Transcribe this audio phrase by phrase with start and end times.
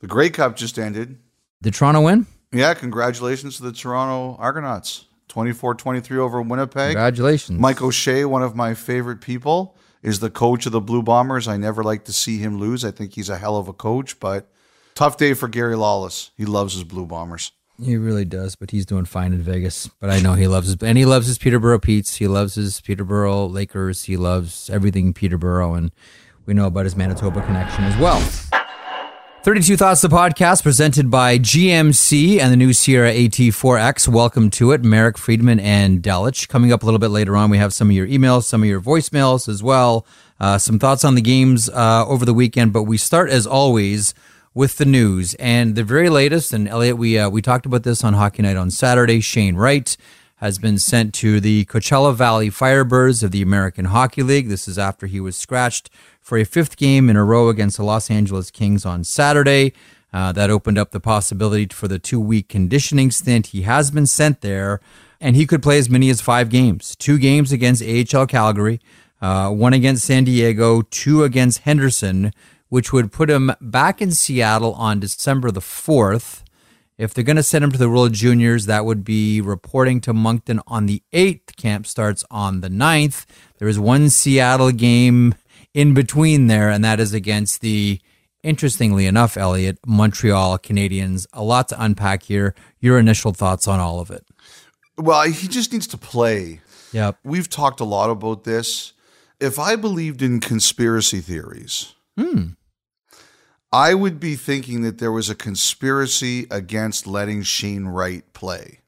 [0.00, 1.18] The Grey Cup just ended.
[1.62, 2.26] Did Toronto win?
[2.52, 5.04] Yeah, congratulations to the Toronto Argonauts.
[5.28, 6.94] 24-23 over Winnipeg.
[6.94, 7.60] Congratulations.
[7.60, 11.46] Mike O'Shea, one of my favorite people, is the coach of the Blue Bombers.
[11.46, 12.84] I never like to see him lose.
[12.84, 14.50] I think he's a hell of a coach, but
[14.94, 16.30] tough day for Gary Lawless.
[16.36, 17.52] He loves his Blue Bombers.
[17.80, 19.88] He really does, but he's doing fine in Vegas.
[20.00, 22.16] But I know he loves his and he loves his Peterborough Petes.
[22.16, 24.04] He loves his Peterborough Lakers.
[24.04, 25.92] He loves everything Peterborough, and
[26.44, 28.20] we know about his Manitoba connection as well.
[29.42, 34.06] 32 Thoughts, the podcast presented by GMC and the new Sierra AT4X.
[34.06, 36.46] Welcome to it, Marek Friedman and Delich.
[36.46, 38.68] Coming up a little bit later on, we have some of your emails, some of
[38.68, 40.04] your voicemails as well,
[40.40, 42.74] uh, some thoughts on the games uh, over the weekend.
[42.74, 44.12] But we start, as always,
[44.52, 46.52] with the news and the very latest.
[46.52, 49.22] And Elliotte, we uh, we talked about this on Hockey Night on Saturday.
[49.22, 49.96] Shane Wright
[50.36, 54.48] has been sent to the Coachella Valley Firebirds of the American Hockey League.
[54.48, 55.88] This is after he was scratched
[56.20, 59.72] for a fifth game in a row against the Los Angeles Kings on Saturday.
[60.12, 63.48] Uh, that opened up the possibility for the two week conditioning stint.
[63.48, 64.80] He has been sent there,
[65.20, 68.80] and he could play as many as five games two games against AHL Calgary,
[69.22, 72.32] uh, one against San Diego, two against Henderson,
[72.68, 76.42] which would put him back in Seattle on December the 4th.
[76.98, 80.12] If they're going to send him to the World Juniors, that would be reporting to
[80.12, 81.56] Moncton on the 8th.
[81.56, 83.24] Camp starts on the 9th.
[83.58, 85.34] There is one Seattle game
[85.74, 88.00] in between there, and that is against the,
[88.42, 91.26] interestingly enough, Elliotte, Montreal Canadiens.
[91.32, 92.54] A lot to unpack here.
[92.80, 94.26] Your initial thoughts on all of it?
[94.96, 96.60] Well, he just needs to play.
[96.92, 97.18] Yep.
[97.24, 98.92] We've talked a lot about this.
[99.38, 102.48] If I believed in conspiracy theories, Hmm.
[103.72, 108.80] I would be thinking that there was a conspiracy against letting Shane Wright play.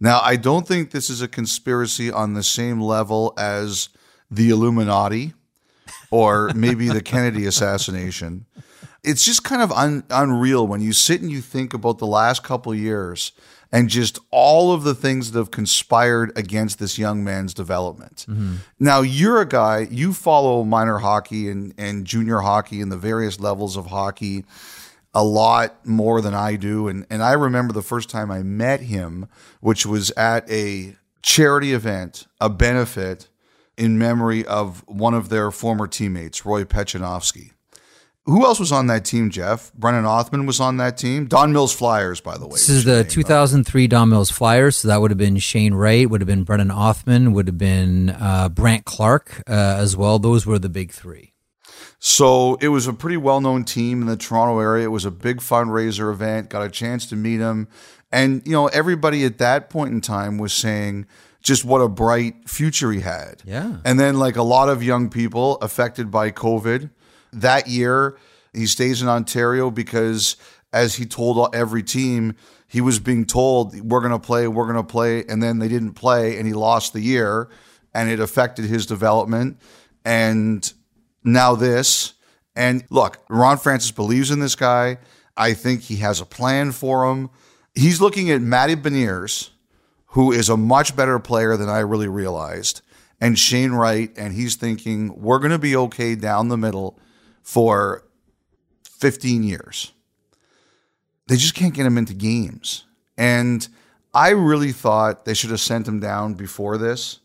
[0.00, 3.90] Now, I don't think this is a conspiracy on the same level as
[4.30, 5.34] the Illuminati
[6.10, 8.46] or maybe the Kennedy assassination.
[9.02, 12.42] It's just kind of un- unreal when you sit and you think about the last
[12.42, 13.32] couple years
[13.70, 18.24] and just all of the things that have conspired against this young man's development.
[18.28, 18.56] Mm-hmm.
[18.78, 23.40] Now, you're a guy, you follow minor hockey and, and junior hockey and the various
[23.40, 24.44] levels of hockey
[25.12, 26.86] a lot more than I do.
[26.88, 29.28] And, and I remember the first time I met him,
[29.60, 33.28] which was at a charity event, a benefit
[33.76, 37.50] in memory of one of their former teammates, Roy Pechanovsky.
[38.26, 39.70] Who else was on that team, Jeff?
[39.74, 41.26] Brennan Othman was on that team.
[41.26, 42.52] Don Mills Flyers, by the way.
[42.52, 46.22] This is the 2003 Don Mills Flyers, so that would have been Shane Wright, would
[46.22, 50.18] have been Brennan Othman, would have been uh, Brandt Clarke uh, as well.
[50.18, 51.34] Those were the big three.
[51.98, 54.84] So it was a pretty well known team in the Toronto area.
[54.84, 57.68] It was a big fundraiser event, got a chance to meet him.
[58.10, 61.06] And, you know, everybody at that point in time was saying
[61.44, 63.42] just what a bright future he had.
[63.44, 63.76] Yeah.
[63.84, 66.90] And then, like a lot of young people affected by COVID,
[67.34, 68.16] that year
[68.52, 70.36] he stays in Ontario because,
[70.72, 72.34] as he told every team,
[72.66, 75.24] he was being told, we're going to play, we're going to play.
[75.28, 77.48] And then they didn't play and he lost the year
[77.94, 79.58] and it affected his development.
[80.04, 80.72] And
[81.22, 82.14] now this.
[82.56, 84.98] And look, Ron Francis believes in this guy.
[85.36, 87.30] I think he has a plan for him.
[87.74, 89.50] He's looking at Matty Beniers,
[90.14, 92.82] who is a much better player than I really realized,
[93.20, 96.98] and Shane Wright, and he's thinking we're going to be okay down the middle
[97.42, 98.04] for
[98.84, 99.92] 15 years.
[101.26, 102.84] They just can't get him into games.
[103.16, 103.66] And
[104.12, 107.18] I really thought they should have sent him down before this.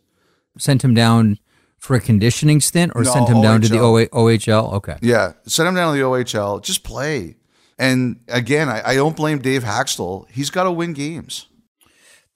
[0.57, 1.37] Sent him down
[1.77, 4.09] for a conditioning stint or No, sent him down to the OHL.
[4.09, 4.73] OHL?
[4.73, 4.97] Okay.
[5.01, 6.63] Yeah, send him down to the OHL.
[6.63, 7.35] Just play.
[7.77, 10.27] And again, I, I don't blame Dave Hakstol.
[10.31, 11.48] He's got to win games.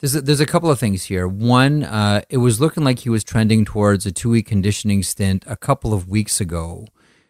[0.04, 1.30] There's a, there's a couple of things here.
[1.30, 5.46] One, uh, it was looking like he was trending towards a two week conditioning stint
[5.48, 6.88] a couple of weeks ago.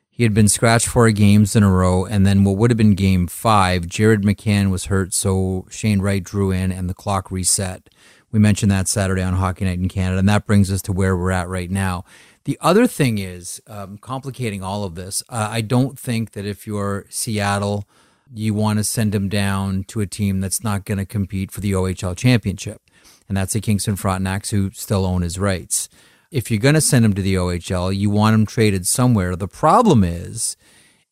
[0.09, 2.95] He had been scratched four games in a row, and then what would have been
[2.95, 7.91] game five, Jared McCann was hurt, so Shane Wright drew in and the clock reset.
[8.31, 11.15] We mentioned that Saturday on Hockey Night in Canada, and that brings us to where
[11.15, 12.05] we're at right now.
[12.45, 15.21] The other thing is um, complicating all of this.
[15.29, 17.87] Uh, I don't think that if you're Seattle,
[18.33, 21.61] you want to send him down to a team that's not going to compete for
[21.61, 22.81] the OHL championship.
[23.27, 25.87] And that's the Kingston Frontenacs who still own his rights.
[26.31, 29.35] If you're going to send him to the OHL, you want him traded somewhere.
[29.35, 30.57] The problem is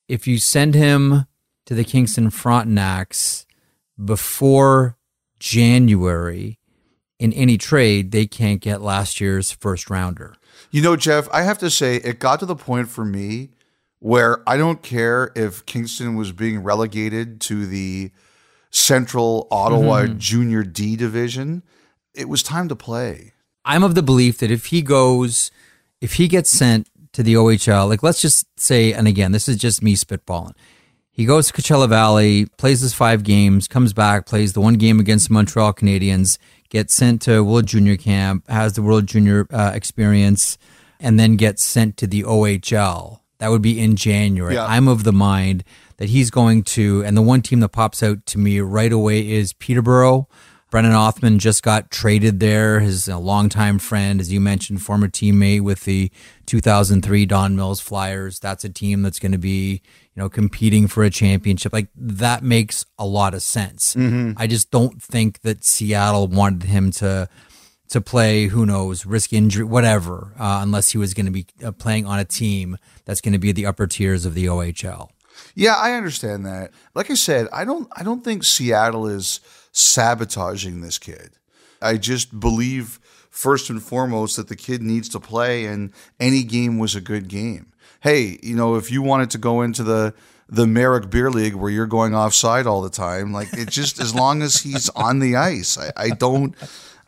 [0.07, 1.25] if you send him
[1.68, 3.46] to the Kingston Frontenacs
[4.04, 4.98] before
[5.40, 6.60] January
[7.19, 10.36] in any trade, they can't get last year's first rounder.
[10.72, 13.50] You know, Jeff, I have to say, it got to the point for me
[14.01, 18.12] where I don't care if Kingston was being relegated to the
[18.71, 21.62] Central Ottawa Junior D division.
[22.15, 23.33] It was time to play.
[23.63, 25.51] I'm of the belief that if he goes,
[26.01, 29.56] if he gets sent to the OHL, like let's just say, and again, this is
[29.57, 30.56] just me spitballing.
[31.12, 35.00] He goes to Coachella Valley, plays his five games, comes back, plays the one game
[35.00, 36.39] against the Montreal Canadiens,
[36.69, 40.57] gets sent to World Junior Camp, has the World Junior uh, experience,
[41.00, 43.21] and then gets sent to the OHL.
[43.42, 44.54] That would be in January.
[44.54, 44.68] Yeah.
[44.68, 45.64] I'm of the mind
[45.98, 49.28] that he's going to, and the one team that pops out to me right away
[49.28, 50.28] is Peterborough.
[50.70, 52.82] Brennan Othman just got traded there.
[52.82, 56.12] His a longtime friend, as you mentioned, former teammate with the
[56.46, 58.40] 2003 Don Mills Flyers.
[58.40, 59.82] That's a team that's going to be,
[60.14, 61.74] you know, competing for a championship.
[61.74, 63.96] Like that makes a lot of sense.
[63.96, 64.34] Mm-hmm.
[64.38, 67.28] I just don't think that Seattle wanted him to
[67.92, 68.48] to play.
[68.48, 72.20] Who knows, risk injury, whatever, uh, unless he was going to be uh, playing on
[72.20, 75.10] a team that's going to be the upper tiers of the OHL.
[75.56, 76.72] Yeah, I understand that.
[76.96, 79.40] Like I said, I don't I don't think Seattle is
[79.72, 81.32] sabotaging this kid.
[81.82, 83.00] I just believe
[83.30, 87.28] first and foremost that the kid needs to play and any game was a good
[87.28, 87.74] game.
[88.02, 90.14] Hey, you know, if you wanted to go into the
[90.48, 94.14] the Marek Beer League where you're going offside all the time, like it just as
[94.14, 95.78] long as he's on the ice.
[95.78, 96.56] I, I don't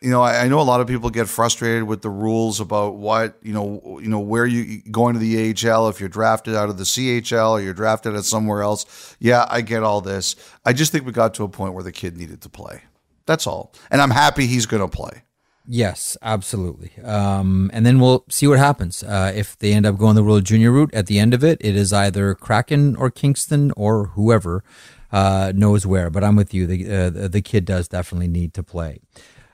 [0.04, 2.96] you know, I, I know a lot of people get frustrated with the rules about
[2.96, 6.68] what you know, you know, where you going to the AHL if you're drafted out
[6.68, 9.16] of the CHL or you're drafted at somewhere else.
[9.18, 10.36] Yeah, I get all this.
[10.64, 12.82] I just think we got to a point where the kid needed to play.
[13.24, 15.22] That's all, and I'm happy he's going to play.
[15.66, 16.92] Yes, absolutely.
[17.02, 19.02] Um, and then we'll see what happens.
[19.02, 21.56] Uh, if they end up going the World Junior route at the end of it,
[21.62, 24.62] it is either Kraken or Kingston or whoever
[25.10, 26.10] uh, knows where.
[26.10, 26.66] But I'm with you.
[26.66, 29.00] The uh, the kid does definitely need to play.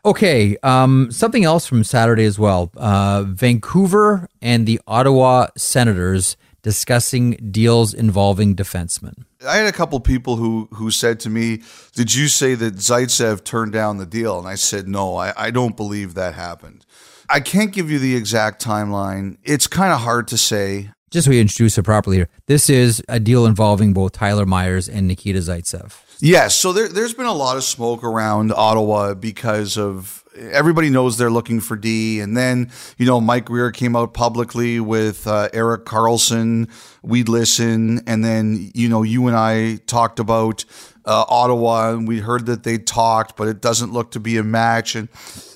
[0.04, 2.70] Okay, um, something else from Saturday as well.
[2.76, 9.24] Uh, Vancouver and the Ottawa Senators discussing deals involving defensemen.
[9.46, 11.62] I had a couple people who who said to me,
[11.94, 15.50] "Did you say that Zaitsev turned down the deal?" And I said, "No, I, I
[15.50, 16.84] don't believe that happened."
[17.28, 19.36] I can't give you the exact timeline.
[19.44, 20.90] It's kind of hard to say.
[21.10, 24.88] Just so we introduce it properly here, this is a deal involving both Tyler Myers
[24.88, 25.92] and Nikita Zaitsev.
[26.22, 31.16] Yes, so there, there's been a lot of smoke around Ottawa because of everybody knows
[31.16, 35.48] they're looking for D, and then you know Mike Grier came out publicly with uh,
[35.54, 36.68] Erik Karlsson.
[37.02, 40.66] We'd listen, and then you know you and I talked about
[41.06, 44.42] uh, Ottawa, and we heard that they talked, but it doesn't look to be a
[44.42, 45.08] match, and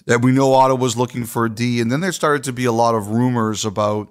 [0.06, 2.72] that we know Ottawa's looking for a D, and then there started to be a
[2.72, 4.10] lot of rumors about.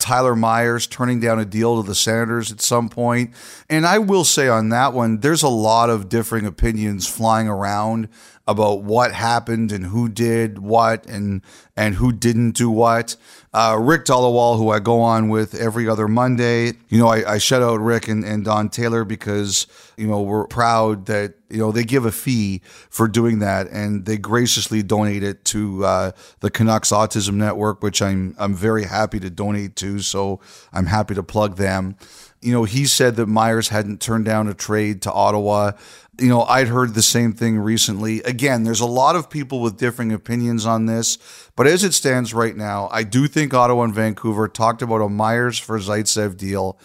[0.00, 3.32] Tyler Myers turning down a deal to the Senators at some point.
[3.68, 8.08] And I will say on that one, there's a lot of differing opinions flying around
[8.50, 11.40] about what happened and who did what and
[11.76, 13.16] and who didn't do what.
[13.54, 17.38] Uh, Rick Dhaliwal, who I go on with every other Monday, you know, I, I
[17.38, 19.66] shout out Rick and, and Don Taylor because
[19.96, 22.60] you know we're proud that you know they give a fee
[22.90, 28.02] for doing that and they graciously donate it to uh, the Canucks Autism Network, which
[28.02, 30.00] I'm I'm very happy to donate to.
[30.00, 30.40] So
[30.72, 31.96] I'm happy to plug them.
[32.42, 35.72] You know, he said that Myers hadn't turned down a trade to Ottawa
[36.20, 38.22] you know, I'd heard the same thing recently.
[38.22, 41.18] Again, there's a lot of people with differing opinions on this,
[41.56, 45.08] but as it stands right now, I do think Ottawa and Vancouver talked about a
[45.08, 46.78] Myers for Zaitsev deal,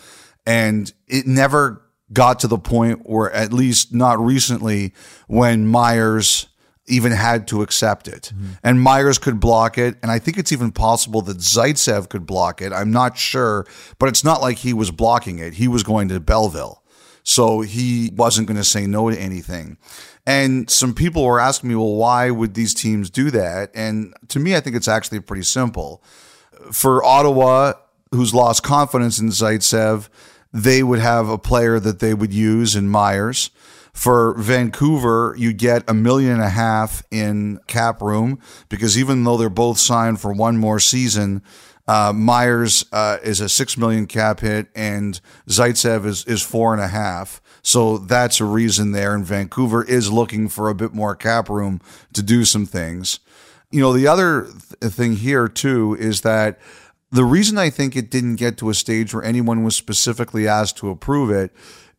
[0.45, 1.81] and it never
[2.13, 4.93] got to the point, or at least not recently,
[5.27, 6.47] when Myers
[6.87, 8.31] even had to accept it.
[8.33, 8.51] Mm-hmm.
[8.63, 9.95] And Myers could block it.
[10.01, 12.71] And I think it's even possible that Zaitsev could block it.
[12.71, 13.65] I'm not sure,
[13.97, 15.55] but it's not like he was blocking it.
[15.55, 16.83] He was going to Belleville.
[17.25, 19.77] So he wasn't going to say no to anything.
[20.27, 23.71] And some people were asking me, well, why would these teams do that?
[23.73, 26.03] And to me, I think it's actually pretty simple.
[26.71, 27.73] For Ottawa,
[28.11, 30.07] who's lost confidence in Zaitsev,
[30.53, 33.49] they would have a player that they would use in Myers.
[33.91, 39.37] For Vancouver, you get a million and a half in cap room because even though
[39.37, 41.41] they're both signed for one more season,
[41.87, 46.81] uh, Myers uh, is a six million cap hit, and Zaitsev is is four and
[46.81, 47.41] a half.
[47.61, 49.15] So that's a reason there.
[49.15, 51.81] And Vancouver is looking for a bit more cap room
[52.13, 53.19] to do some things.
[53.71, 54.43] You know, the other
[54.79, 56.59] th- thing here too is that
[57.11, 60.77] the reason I think it didn't get to a stage where anyone was specifically asked
[60.77, 61.51] to approve it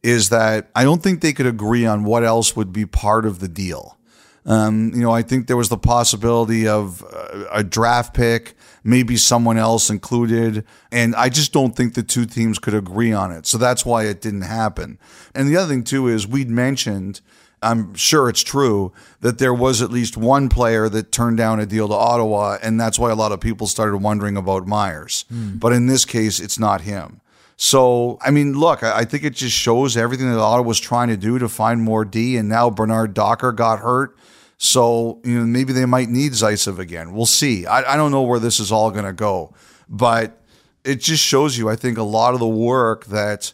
[0.02, 3.40] is that I don't think they could agree on what else would be part of
[3.40, 3.98] the deal.
[4.44, 7.02] Um, you know, I think there was the possibility of
[7.50, 8.55] a draft pick,
[8.86, 10.64] maybe someone else included.
[10.92, 13.44] And I just don't think the two teams could agree on it.
[13.46, 14.98] So that's why it didn't happen.
[15.34, 17.20] And the other thing, too, is we'd mentioned,
[17.60, 21.66] I'm sure it's true, that there was at least one player that turned down a
[21.66, 22.58] deal to Ottawa.
[22.62, 25.24] And that's why a lot of people started wondering about Myers.
[25.32, 25.58] Mm.
[25.58, 27.20] But in this case, it's not him.
[27.56, 31.16] So, I mean, look, I think it just shows everything that Ottawa was trying to
[31.16, 32.36] do to find more D.
[32.36, 34.16] And now Bernard Docker got hurt.
[34.58, 37.12] So, you know, maybe they might need Zaitsev again.
[37.12, 37.66] We'll see.
[37.66, 39.54] I, I don't know where this is all going to go,
[39.88, 40.40] but
[40.84, 43.52] it just shows you, I think, a lot of the work that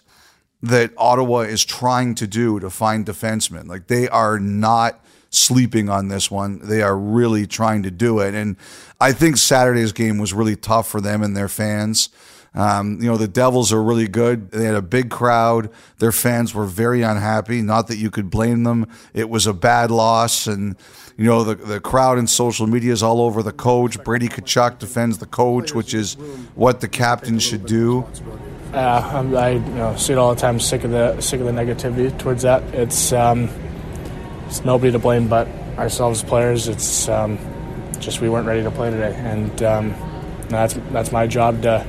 [0.65, 3.67] that Ottawa is trying to do to find defensemen.
[3.67, 6.61] Like they are not sleeping on this one.
[6.63, 8.35] They are really trying to do it.
[8.35, 8.57] And
[9.01, 12.11] I think Saturday's game was really tough for them and their fans.
[12.55, 14.51] Um, you know, the Devils are really good.
[14.51, 15.71] They had a big crowd.
[15.99, 17.63] Their fans were very unhappy.
[17.63, 18.87] Not that you could blame them.
[19.15, 20.47] It was a bad loss.
[20.47, 20.77] And,
[21.17, 24.03] you know, the, the crowd in social media is all over the coach.
[24.05, 26.15] Brady Tkachuk defends the coach, which is
[26.55, 28.07] what the captain should do.
[28.75, 30.59] Uh, I you know, see it all the time.
[30.59, 32.63] Sick of the sick of the negativity towards that.
[32.75, 33.51] It's um,
[34.47, 36.69] it's nobody to blame but ourselves players.
[36.69, 37.39] It's um,
[37.99, 39.95] just we weren't ready to play today, and um,
[40.49, 41.87] that's that's my job to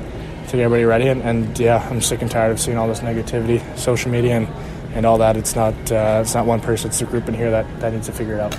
[0.54, 1.08] to get everybody ready.
[1.08, 4.48] And, and, yeah, I'm sick and tired of seeing all this negativity, social media, and,
[4.96, 5.36] and all that.
[5.36, 8.06] It's not uh, it's not one person; it's a group in here that that needs
[8.06, 8.56] to figure it out.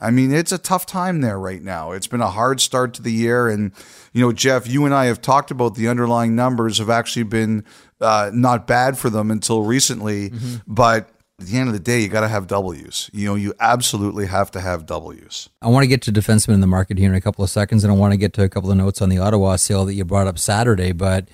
[0.00, 1.92] I mean, it's a tough time there right now.
[1.92, 3.48] It's been a hard start to the year.
[3.48, 3.72] And,
[4.12, 7.64] you know, Jeff, you and I have talked about the underlying numbers have actually been
[8.00, 10.30] uh, not bad for them until recently.
[10.30, 10.72] Mm-hmm.
[10.72, 13.10] But at the end of the day, you got to have W's.
[13.12, 15.48] You know, you absolutely have to have W's.
[15.62, 17.84] I want to get to defensemen in the market here in a couple of seconds,
[17.84, 19.94] and I want to get to a couple of notes on the Ottawa sale that
[19.94, 20.92] you brought up Saturday.
[20.92, 21.28] But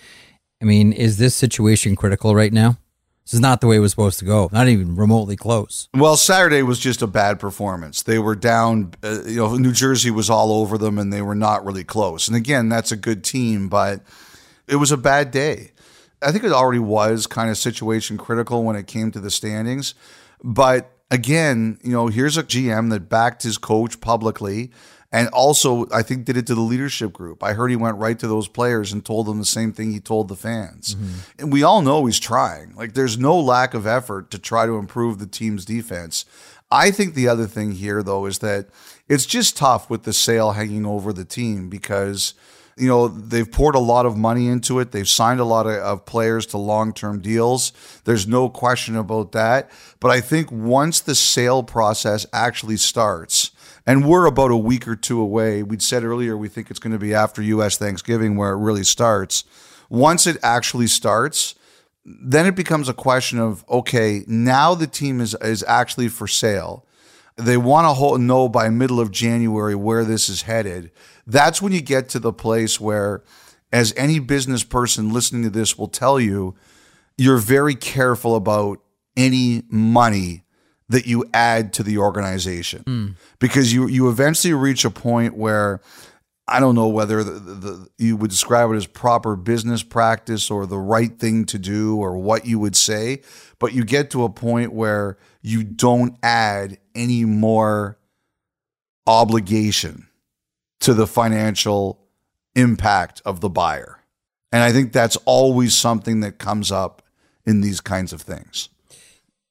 [0.61, 2.79] I mean, is this situation critical right now?
[3.25, 4.51] This is not the way it was supposed to go.
[4.53, 5.89] Not even remotely close.
[5.95, 8.03] Well, Saturday was just a bad performance.
[8.03, 8.93] They were down.
[9.03, 12.29] Uh, you know, New Jersey was all over them, and they were not really close.
[12.29, 14.03] And again, that's a good team, but
[14.69, 15.71] it was a bad day.
[16.23, 19.95] I think it already was kind of situation critical when it came to the standings.
[20.43, 24.71] But again, you know, here's a GM that backed his coach publicly
[25.15, 27.45] and also I think did it to the leadership group.
[27.45, 30.01] I heard he went right to those players and told them the same thing he
[30.01, 30.97] told the fans.
[30.97, 31.19] Mm-hmm.
[31.39, 32.75] And we all know he's trying.
[32.75, 36.25] Like there's no lack of effort to try to improve the team's defense.
[36.69, 38.67] I think the other thing here though is that
[39.09, 42.35] it's just tough with the sale hanging over the team because
[42.77, 44.91] you know, they've poured a lot of money into it.
[44.91, 47.73] They've signed a lot of, of players to long term deals.
[48.05, 49.71] There's no question about that.
[50.01, 53.53] But I think once the sale process actually starts,
[53.87, 56.93] and we're about a week or two away, we'd said earlier we think it's going
[56.93, 59.45] to be after US Thanksgiving where it really starts.
[59.89, 61.55] Once it actually starts,
[62.05, 66.85] then it becomes a question of okay, now the team is is actually for sale.
[67.37, 70.93] They want to know by middle of January where this is headed
[71.27, 73.23] that's when you get to the place where,
[73.73, 76.55] as any business person listening to this will tell you,
[77.17, 78.81] you're very careful about
[79.17, 80.45] any money
[80.89, 83.15] that you add to the organization mm.
[83.39, 85.81] because you you eventually reach a point where
[86.47, 90.67] I don't know whether the, the, you would describe it as proper business practice or
[90.67, 93.23] the right thing to do or what you would say,
[93.59, 97.99] but you get to a point where you don't add any more
[99.07, 100.07] obligation
[100.85, 101.99] to the financial
[102.55, 104.01] impact of the buyer.
[104.53, 107.03] And I think that's always something that comes up
[107.47, 108.69] in these kinds of things.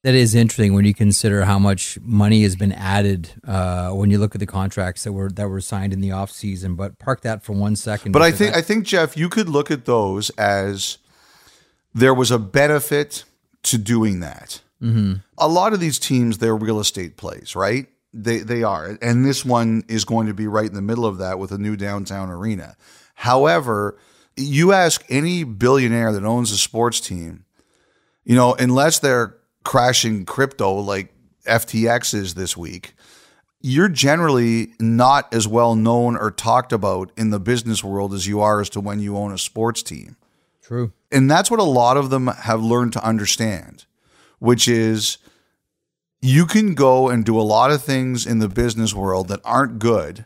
[0.04, 4.18] That is interesting when you consider how much money has been added uh, when you
[4.18, 6.76] look at the contracts that were that were signed in the off season.
[6.76, 8.12] But park that for one second.
[8.12, 10.98] But I think I, I think Jeff, you could look at those as
[11.94, 13.24] there was a benefit
[13.64, 14.60] to doing that.
[14.80, 15.14] Mm-hmm.
[15.38, 17.88] A lot of these teams, they're real estate plays, right?
[18.16, 21.18] They they are, and this one is going to be right in the middle of
[21.18, 22.76] that with a new downtown arena.
[23.14, 23.98] However,
[24.36, 27.44] you ask any billionaire that owns a sports team,
[28.24, 31.12] you know, unless they're crashing crypto like
[31.44, 32.94] FTX is this week,
[33.60, 38.40] you're generally not as well known or talked about in the business world as you
[38.40, 40.16] are as to when you own a sports team.
[40.62, 40.92] True.
[41.10, 43.86] And that's what a lot of them have learned to understand,
[44.38, 45.18] which is
[46.24, 49.78] you can go and do a lot of things in the business world that aren't
[49.78, 50.24] good,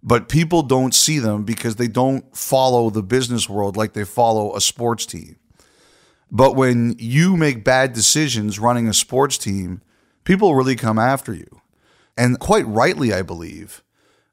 [0.00, 4.54] but people don't see them because they don't follow the business world like they follow
[4.54, 5.34] a sports team.
[6.30, 9.82] But when you make bad decisions running a sports team,
[10.22, 11.60] people really come after you.
[12.16, 13.82] And quite rightly, I believe.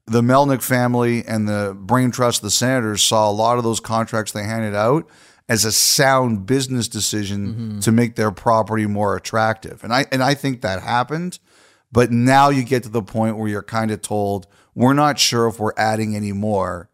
[0.06, 4.32] The Melnyk family and the Brain Trust, the Senators, saw a lot of those contracts
[4.32, 5.10] they handed out
[5.50, 7.80] as a sound business decision mm-hmm.
[7.80, 9.84] to make their property more attractive.
[9.84, 11.40] And I and I think that happened.
[11.92, 15.48] But now you get to the point where you're kind of told we're not sure
[15.48, 16.90] if we're adding any more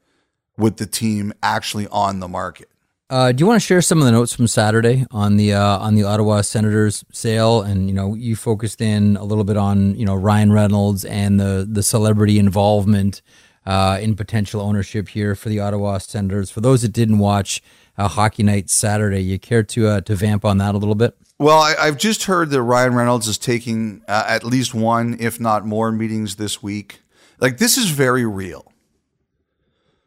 [0.58, 2.70] with the team actually on the market.
[3.10, 5.80] Uh, do you want to share some of the notes from Saturday on the uh,
[5.80, 7.62] on the Ottawa Senators sale?
[7.62, 11.40] And you know, you focused in a little bit on you know Ryan Reynolds and
[11.40, 13.24] the the celebrity involvement
[13.66, 16.52] uh, in potential ownership here for the Ottawa Senators.
[16.52, 17.64] For those that didn't watch,
[18.00, 19.22] uh, Hockey Night Saturday.
[19.22, 21.16] You care to uh, to vamp on that a little bit?
[21.38, 25.40] Well, I, have just heard that Ryan Reynolds is taking uh, at least one, if
[25.40, 27.02] not more, meetings this week.
[27.40, 28.72] Like this is very real.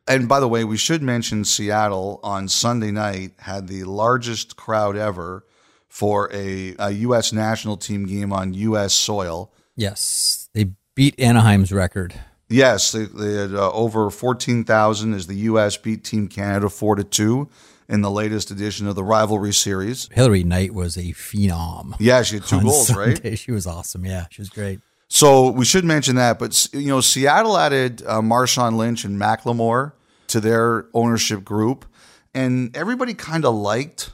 [0.08, 4.96] And by the way, we should mention Seattle on Sunday night had the largest crowd
[4.96, 5.44] ever
[5.88, 7.32] for a, a U.S.
[7.32, 8.94] national team game on U.S.
[8.94, 9.52] soil.
[9.76, 12.14] Yes, they beat Anaheim's record.
[12.48, 15.78] Yes, they, they had uh, over 14,000 as the U.S.
[15.78, 17.48] beat Team Canada 4 to 2
[17.88, 20.08] in the latest edition of the rivalry series.
[20.12, 21.94] Hilary Knight was a phenom.
[21.98, 23.16] Yeah, she had two on goals, right?
[23.16, 23.36] Sunday.
[23.36, 24.04] She was awesome.
[24.04, 24.80] Yeah, she was great.
[25.08, 29.92] So we should mention that, but you know, Seattle added uh, Marshawn Lynch and Macklemore
[30.28, 31.84] to their ownership group,
[32.32, 34.12] and everybody kind of liked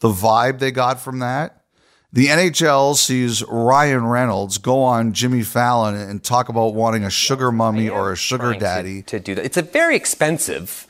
[0.00, 1.64] the vibe they got from that.
[2.12, 7.52] The NHL sees Ryan Reynolds go on Jimmy Fallon and talk about wanting a sugar
[7.52, 9.02] mummy or a sugar trying to- daddy.
[9.02, 9.44] to, do that.
[9.44, 10.85] It's a very expensive.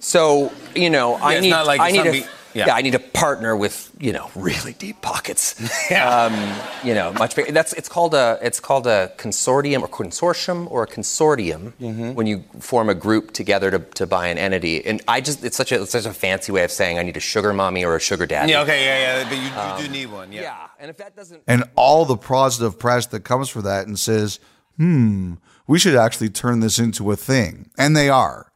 [0.00, 2.18] So you know, I it's need not like I it's need not a,
[2.52, 2.66] yeah.
[2.66, 2.74] yeah.
[2.74, 5.54] I need a partner with you know really deep pockets.
[5.92, 6.34] um,
[6.82, 7.52] you know, much bigger.
[7.52, 12.14] That's it's called a it's called a consortium or consortium or a consortium Mm-hmm.
[12.14, 14.84] when you form a group together to, to buy an entity.
[14.84, 17.16] And I just it's such a it's such a fancy way of saying I need
[17.16, 18.52] a sugar mommy or a sugar daddy.
[18.52, 20.32] Yeah, okay, yeah, yeah, but you, you do need one.
[20.32, 20.42] Yeah.
[20.42, 23.98] Yeah, and if that doesn't and all the positive press that comes for that and
[23.98, 24.40] says,
[24.76, 25.34] hmm,
[25.66, 27.70] we should actually turn this into a thing.
[27.78, 28.49] And they are.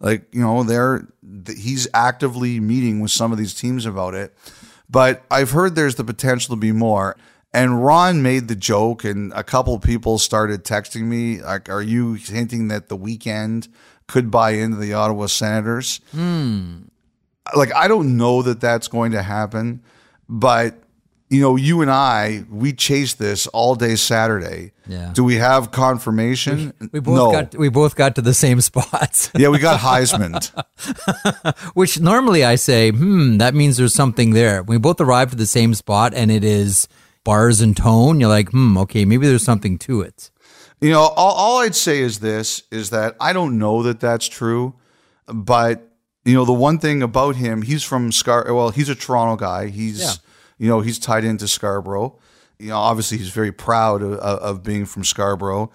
[0.00, 1.06] Like, you know, they're
[1.46, 4.34] he's actively meeting with some of these teams about it.
[4.88, 7.16] But I've heard there's the potential to be more.
[7.52, 12.14] And Ron made the joke, and a couple people started texting me, like, are you
[12.14, 13.68] hinting that The Weeknd
[14.06, 16.00] could buy into the Ottawa Senators?
[16.12, 16.82] Hmm.
[17.56, 19.82] like I don't know that that's going to happen,
[20.28, 20.80] but
[21.30, 24.72] you know, you and I, we chased this all day Saturday.
[24.88, 25.12] Yeah.
[25.14, 26.72] Do we have confirmation?
[26.92, 27.30] We both no.
[27.30, 29.30] got we both got to the same spots.
[29.36, 30.50] yeah, we got Heisman.
[31.74, 34.64] Which normally I say, hmm, that means there's something there.
[34.64, 36.88] We both arrived at the same spot and it is
[37.22, 38.18] bars and tone.
[38.18, 40.30] You're like, hmm, okay, maybe there's something to it.
[40.80, 44.26] you know, all, all I'd say is this: is that I don't know that that's
[44.26, 44.74] true,
[45.26, 45.86] but
[46.24, 48.52] you know, the one thing about him, he's from Scar.
[48.52, 49.68] Well, he's a Toronto guy.
[49.68, 50.12] He's Yeah.
[50.60, 52.18] You know, he's tied into Scarborough.
[52.58, 55.72] You know, obviously, he's very proud of, of being from Scarborough.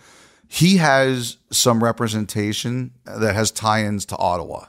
[0.48, 4.66] He has some representation that has tie-ins to Ottawa.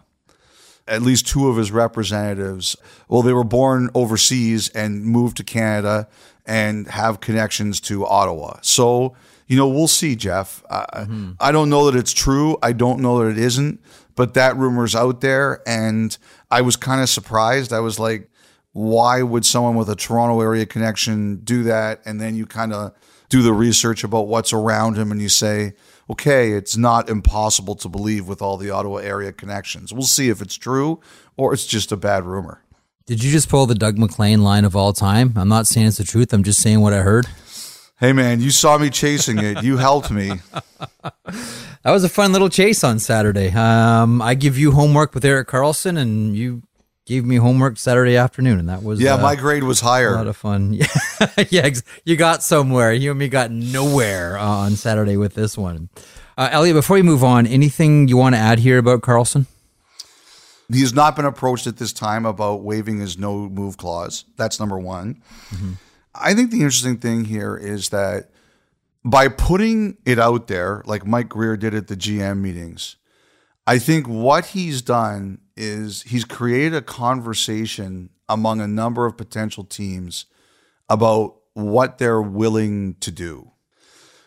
[0.89, 2.77] At least two of his representatives,
[3.09, 6.09] well, they were born overseas and moved to Canada
[6.47, 8.61] and have connections to Ottawa.
[8.63, 9.15] So,
[9.49, 10.65] you know, we'll see, Jeff.
[10.71, 11.33] I, mm-hmm.
[11.39, 12.57] I don't know that it's true.
[12.63, 13.83] I don't know that it isn't,
[14.15, 15.61] but that rumor's out there.
[15.67, 16.17] And
[16.51, 17.75] I was kind of surprised.
[17.75, 18.31] I was like,
[18.77, 22.03] why would someone with a Toronto area connection do that?
[22.05, 22.93] And then you kind of
[23.31, 25.73] do the research about what's around him and you say,
[26.11, 29.95] okay, it's not impossible to believe with all the Ottawa area connections.
[29.95, 31.01] We'll see if it's true
[31.39, 32.61] or it's just a bad rumor.
[33.07, 35.33] Did you just pull the Doug MacLean line of all time?
[35.37, 36.35] I'm not saying it's the truth.
[36.35, 37.27] I'm just saying what I heard.
[37.99, 39.65] Hey, man, you saw me chasing it.
[39.65, 40.33] You helped me.
[41.87, 43.53] That was a fun little chase on Saturday.
[43.53, 46.65] Um, I give you homework with Erik Karlsson, and you
[47.07, 50.13] gave me homework Saturday afternoon, and that was Yeah, uh, my grade was higher.
[50.15, 50.75] a lot of fun.
[51.19, 51.71] Yeah, yeah,
[52.05, 52.93] you got somewhere.
[52.93, 55.89] You and me got nowhere on Saturday with this one.
[56.37, 59.47] Uh, Elliotte, before we move on, anything you want to add here about Karlsson?
[60.71, 64.25] He has not been approached at this time about waiving his no move clause.
[64.37, 65.23] That's number one.
[66.15, 68.31] I think the interesting thing here is that
[69.05, 72.97] by putting it out there, like Mike Grier did at the GM meetings,
[73.67, 79.65] I think what he's done is he's created a conversation among a number of potential
[79.65, 80.27] teams
[80.89, 83.51] about what they're willing to do.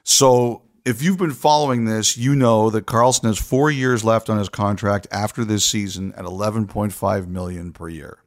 [0.04, 4.40] So if you've been following this, you know that Karlsson has four years left on
[4.40, 8.18] his contract after this season at 11.5 million per year.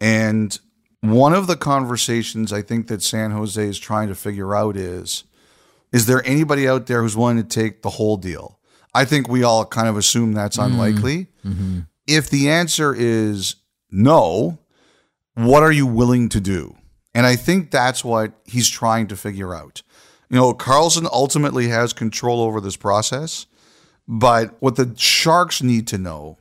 [0.00, 0.58] And
[1.00, 5.24] one of the conversations I think that San Jose is trying to figure out is
[5.92, 8.58] is there anybody out there who's willing to take the whole deal?
[8.94, 10.72] I think we all kind of assume that's mm-hmm.
[10.72, 11.26] unlikely.
[11.44, 11.80] Mm-hmm.
[12.06, 13.56] If the answer is
[13.90, 14.58] no,
[15.34, 16.76] what are you willing to do?
[17.14, 19.82] And I think that's what he's trying to figure out.
[20.30, 23.46] You know, Karlsson ultimately has control over this process,
[24.08, 26.38] but what the Sharks need to know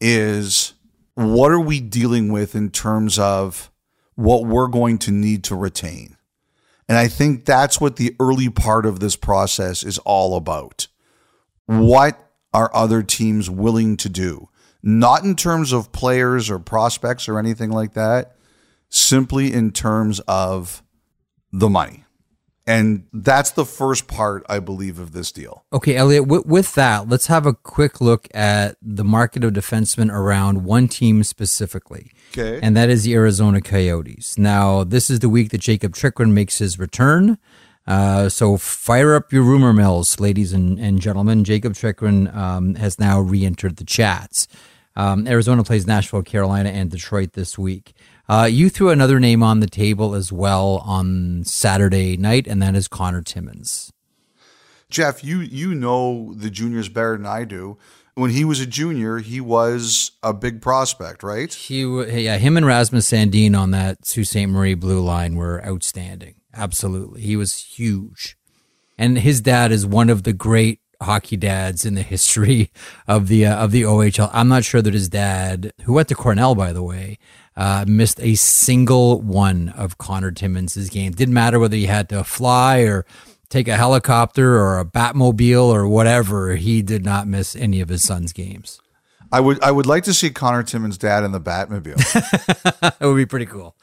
[0.00, 0.72] is
[1.14, 3.70] what are we dealing with in terms of
[4.14, 6.16] what we're going to need to retain?
[6.88, 10.88] And I think that's what the early part of this process is all about.
[11.66, 12.18] What
[12.52, 14.48] are other teams willing to do?
[14.82, 18.36] Not in terms of players or prospects or anything like that,
[18.88, 20.82] simply in terms of
[21.52, 22.04] the money.
[22.64, 25.64] And that's the first part, I believe, of this deal.
[25.72, 30.12] Okay, Elliotte, with, with that, let's have a quick look at the market of defensemen
[30.12, 32.12] around one team specifically.
[32.30, 32.60] Okay.
[32.62, 34.38] And that is the Arizona Coyotes.
[34.38, 37.36] Now, this is the week that Jakob Chychrun makes his return.
[37.86, 41.44] Uh, so fire up your rumor mills, ladies and, and gentlemen.
[41.44, 44.46] Jakob Chychrun um, has now re entered the chats.
[44.94, 47.94] Um, Arizona plays Nashville, Carolina, and Detroit this week.
[48.28, 52.76] Uh, you threw another name on the table as well on Saturday night, and that
[52.76, 53.92] is Connor Timmins.
[54.90, 57.78] Jeff, you you know the juniors better than I do.
[58.14, 61.52] When he was a junior, he was a big prospect, right?
[61.52, 64.46] He, yeah, him and Rasmus Sandin on that Sault Ste.
[64.48, 66.34] Marie blue line were outstanding.
[66.54, 68.36] Absolutely, he was huge,
[68.98, 72.70] and his dad is one of the great hockey dads in the history
[73.06, 74.30] of the uh, of the OHL.
[74.32, 77.18] I'm not sure that his dad, who went to Cornell, by the way,
[77.56, 81.16] uh, missed a single one of Connor Timmins' games.
[81.16, 83.04] Didn't matter whether he had to fly or
[83.48, 86.56] take a helicopter or a Batmobile or whatever.
[86.56, 88.80] He did not miss any of his son's games.
[89.32, 91.96] I would I would like to see Connor Timmins' dad in the Batmobile.
[93.00, 93.74] it would be pretty cool.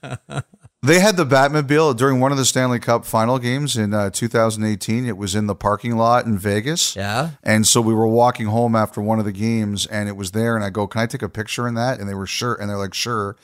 [0.82, 5.06] they had the Batmobile during one of the Stanley Cup final games in uh, 2018.
[5.06, 6.94] It was in the parking lot in Vegas.
[6.94, 7.30] Yeah.
[7.42, 10.54] And so we were walking home after one of the games and it was there
[10.54, 12.70] and I go, "Can I take a picture in that?" And they were sure and
[12.70, 13.36] they're like, "Sure."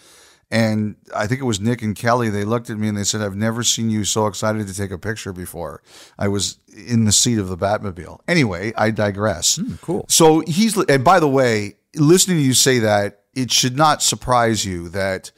[0.51, 2.29] And I think it was Nick and Kelly.
[2.29, 4.91] They looked at me and they said, I've never seen you so excited to take
[4.91, 5.81] a picture before.
[6.19, 8.21] I was in the seat of the Batmobile.
[8.27, 9.59] Anyway, I digress.
[9.59, 10.07] Mm, cool.
[10.09, 14.65] So he's, and by the way, listening to you say that, it should not surprise
[14.65, 15.31] you that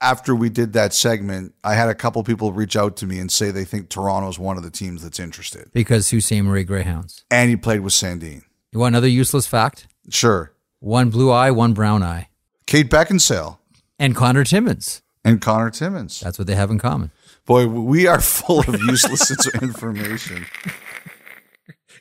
[0.00, 3.32] after we did that segment, I had a couple people reach out to me and
[3.32, 5.70] say they think Toronto's one of the teams that's interested.
[5.72, 6.42] Because Ste.
[6.42, 7.24] Marie Greyhounds.
[7.30, 8.42] And he played with Sandin.
[8.70, 9.86] You want another useless fact?
[10.10, 10.52] Sure.
[10.80, 12.28] One blue eye, one brown eye.
[12.66, 13.58] Kate Beckinsale.
[13.98, 15.02] And Connor Timmins.
[15.24, 16.20] And Connor Timmins.
[16.20, 17.10] That's what they have in common.
[17.44, 19.30] Boy, we are full of useless
[19.62, 20.46] information.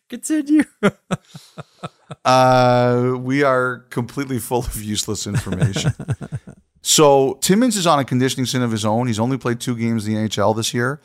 [0.09, 0.63] Continue.
[2.25, 5.93] uh, we are completely full of useless information.
[6.81, 9.07] so Timmins is on a conditioning stint of his own.
[9.07, 11.01] He's only played two games in the NHL this year.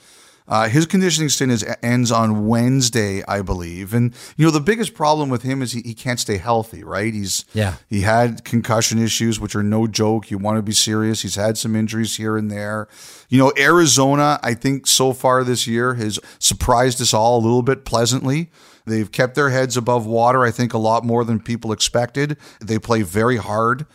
[0.49, 3.95] Uh, his conditioning stint is, ends on Wednesday, I believe.
[3.95, 6.83] And you know the biggest problem with him is he, he can't stay healthy.
[6.83, 7.13] Right?
[7.13, 7.77] He's yeah.
[7.89, 10.31] He had concussion issues, which are no joke.
[10.31, 11.23] You want to be serious.
[11.23, 12.89] He's had some injuries here and there.
[13.29, 17.63] You know, Arizona, I think so far this year has surprised us all a little
[17.63, 18.51] bit pleasantly.
[18.85, 22.37] They've kept their heads above water, I think, a lot more than people expected.
[22.61, 23.87] They play very hard,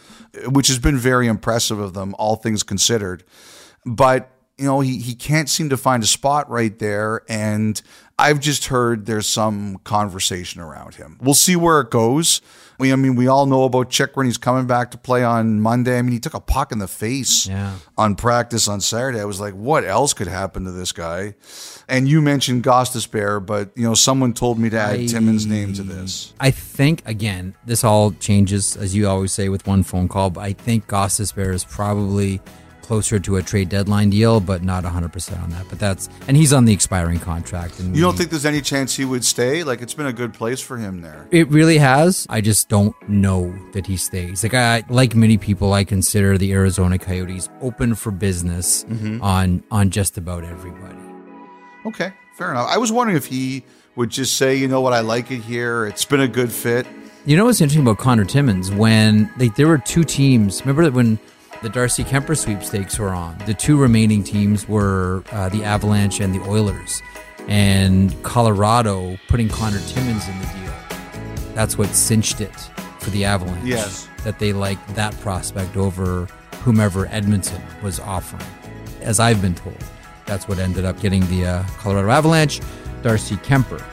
[0.45, 3.23] which has been very impressive of them, all things considered.
[3.85, 7.21] But you know, he, he can't seem to find a spot right there.
[7.29, 7.79] And
[8.17, 11.17] I've just heard there's some conversation around him.
[11.21, 12.41] We'll see where it goes.
[12.79, 14.27] I mean, we all know about Chychrun.
[14.27, 15.97] He's coming back to play on Monday.
[15.97, 17.75] I mean, he took a puck in the face yeah.
[17.97, 19.19] on practice on Saturday.
[19.19, 21.33] I was like, what else could happen to this guy?
[21.87, 25.73] And you mentioned Gostisbehere, but you know, someone told me to add I, Timmins' name
[25.73, 26.33] to this.
[26.39, 30.29] I think again, this all changes as you always say with one phone call.
[30.29, 32.41] But I think Gostisbehere is probably
[32.87, 35.65] closer to a trade deadline deal, but not 100% on that.
[35.69, 37.79] But that's, and he's on the expiring contract.
[37.79, 39.63] And you don't think there's any chance he would stay?
[39.65, 41.27] Like, it's been a good place for him there.
[41.29, 42.25] It really has.
[42.29, 44.41] I just don't know that he stays.
[44.41, 49.21] Like, I, like many people, I consider the Arizona Coyotes open for business mm-hmm.
[49.21, 50.97] on, on just about everybody.
[51.85, 52.69] Okay, fair enough.
[52.69, 53.65] I was wondering if he
[53.97, 55.85] would just say, you know what, I like it here.
[55.87, 56.87] It's been a good fit.
[57.25, 58.71] You know what's interesting about Connor Timmins?
[58.71, 61.19] When they, there were two teams, remember that when
[61.61, 63.37] the Darcy Kuemper sweepstakes were on.
[63.45, 67.01] The two remaining teams were uh, the Avalanche and the Oilers,
[67.47, 70.73] and Colorado putting Connor Timmins in the deal.
[71.53, 72.55] That's what cinched it
[72.99, 73.65] for the Avalanche.
[73.65, 76.27] Yes, that they liked that prospect over
[76.61, 78.45] whomever Edmonton was offering.
[79.01, 79.77] As I've been told,
[80.25, 82.61] that's what ended up getting the uh, Colorado Avalanche,
[83.01, 83.83] Darcy Kuemper.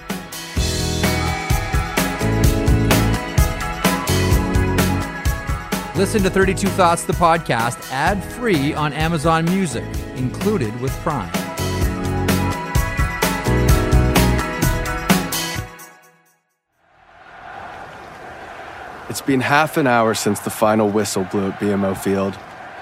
[5.96, 9.84] Listen to 32 Thoughts, the podcast, ad free on Amazon Music,
[10.16, 11.30] included with Prime.
[19.08, 22.36] It's been half an hour since the final whistle blew at BMO Field,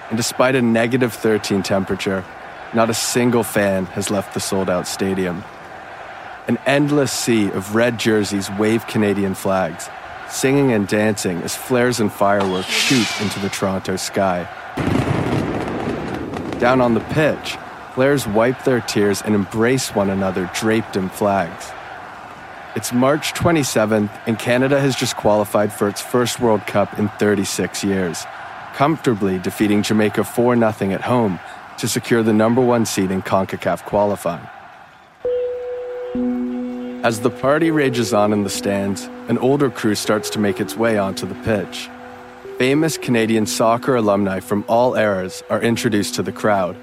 [0.08, 2.24] and despite a negative 13 temperature,
[2.72, 5.44] not a single fan has left the sold out stadium.
[6.48, 9.90] An endless sea of red jerseys wave Canadian flags
[10.32, 14.48] singing and dancing as flares and fireworks shoot into the Toronto sky.
[16.58, 17.58] Down on the pitch,
[17.92, 21.70] players wipe their tears and embrace one another draped in flags.
[22.74, 27.84] It's March 27th, and Canada has just qualified for its first World Cup in 36
[27.84, 28.24] years,
[28.74, 31.38] comfortably defeating Jamaica 4 0 at home
[31.76, 34.48] to secure the number one seed in CONCACAF qualifying.
[37.02, 40.76] As the party rages on in the stands, an older crew starts to make its
[40.76, 41.90] way onto the pitch.
[42.58, 46.76] Famous Canadian soccer alumni from all eras are introduced to the crowd,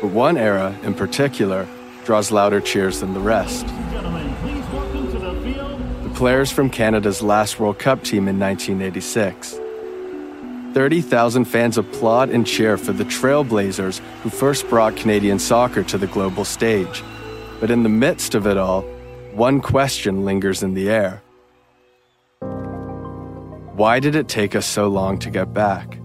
[0.00, 1.68] but one era in particular
[2.04, 3.64] draws louder cheers than the rest.
[6.02, 9.60] The players from Canada's last World Cup team in 1986.
[10.74, 16.08] 30,000 fans applaud and cheer for the trailblazers who first brought Canadian soccer to the
[16.08, 17.04] global stage.
[17.60, 18.84] But in the midst of it all,
[19.34, 21.22] one question lingers in the air.
[23.74, 25.98] Why did it take us so long to get back?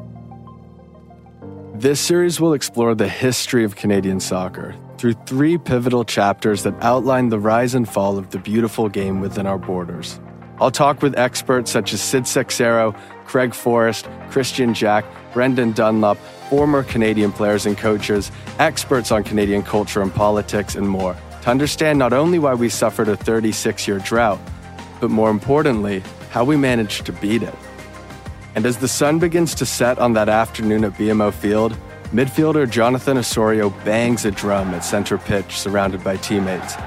[1.73, 7.29] This series will explore the history of Canadian soccer through three pivotal chapters that outline
[7.29, 10.19] the rise and fall of the beautiful game within our borders.
[10.61, 16.17] I'll talk with experts such as Sid Seixeiro, Craig Forrest, Kristian Jack, Brendan Dunlop,
[16.49, 21.99] former Canadian players and coaches, experts on Canadian culture and politics, and more, to understand
[21.99, 24.39] not only why we suffered a 36 year drought,
[24.99, 27.53] but more importantly, how we managed to beat it.
[28.55, 31.77] And as the sun begins to set on that afternoon at BMO Field,
[32.11, 36.77] midfielder Jonathan Osorio bangs a drum at center pitch surrounded by teammates.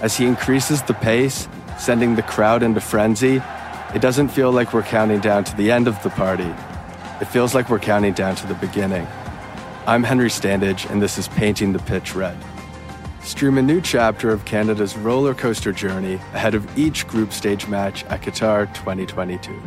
[0.00, 3.42] As he increases the pace, sending the crowd into frenzy,
[3.96, 6.54] it doesn't feel like we're counting down to the end of the party.
[7.20, 9.08] It feels like we're counting down to the beginning.
[9.88, 12.36] I'm Henry Standage, and this is Painting the Pitch Red.
[13.22, 18.04] Stream a new chapter of Canada's roller coaster journey ahead of each group stage match
[18.04, 19.60] at Qatar 2022.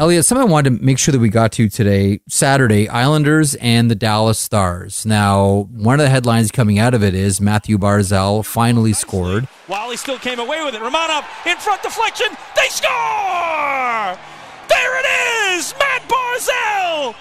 [0.00, 3.90] Elliotte, something I wanted to make sure that we got to today, Saturday, Islanders and
[3.90, 5.04] the Dallas Stars.
[5.04, 9.44] Now, one of the headlines coming out of it is Mathew Barzal finally scored.
[9.66, 10.80] While he still came away with it.
[10.80, 12.28] Romanov in front deflection.
[12.56, 14.29] They score!
[14.80, 15.74] There it is!
[15.78, 17.14] Matt Barzal!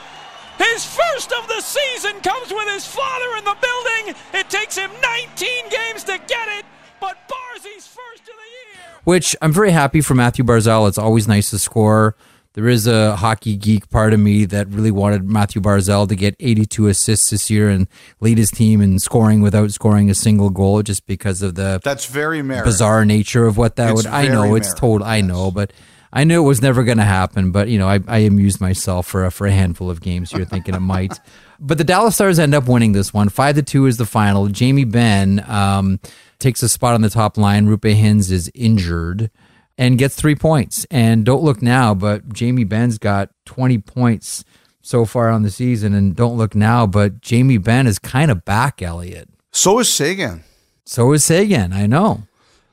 [0.58, 4.16] His first of the season comes with his father in the building.
[4.34, 6.66] It takes him 19 games to get it,
[7.02, 9.00] but Barzy's first of the year.
[9.04, 10.88] Which I'm very happy for Mathew Barzal.
[10.88, 12.16] It's always nice to score.
[12.54, 16.36] There is a hockey geek part of me that really wanted Mathew Barzal to get
[16.40, 17.88] 82 assists this year and
[18.22, 22.06] lead his team in scoring without scoring a single goal just because of the That's
[22.06, 22.70] very American.
[22.70, 24.06] bizarre nature of what that It's would.
[24.08, 25.06] I know very it's total.
[25.06, 25.72] I know, but
[26.12, 27.52] I knew it was never going to happen.
[27.52, 30.32] But you know, I, I amused myself for a, for a handful of games.
[30.32, 31.20] You're thinking it might,
[31.60, 33.30] but the Dallas Stars end up winning this one.
[33.30, 34.48] Five to two is the final.
[34.48, 36.00] Jamie Benn um,
[36.40, 37.68] takes a spot on the top line.
[37.68, 39.30] Roope Hintz is injured
[39.78, 40.86] and gets three points.
[40.92, 44.44] And don't look now, but Jamie Benn's got 20 points
[44.82, 45.94] so far on the season.
[45.94, 49.30] And don't look now, but Jamie Benn is kind of back, Elliotte.
[49.52, 50.44] So is Seguin.
[50.86, 51.72] So is Seguin.
[51.72, 52.24] I know.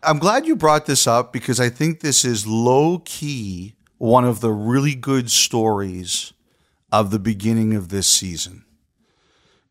[0.06, 4.40] I'm glad you brought this up because I think this is low key one of
[4.40, 6.32] the really good stories
[6.92, 8.64] of the beginning of this season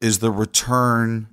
[0.01, 1.29] is the return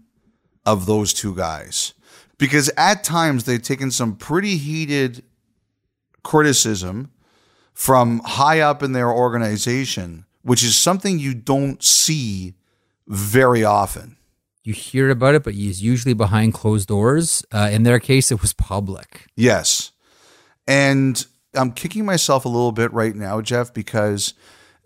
[0.64, 1.94] of those two guys.
[2.38, 5.24] Because at times they've taken some pretty heated
[6.22, 7.10] criticism
[7.74, 12.54] from high up in their organization, which is something you don't see
[13.08, 14.16] very often.
[14.64, 17.44] You hear about it, but he's usually behind closed doors.
[17.52, 19.26] Uh, in their case, it was public.
[19.34, 19.92] Yes.
[20.66, 24.34] And I'm kicking myself a little bit right now, Jeff, because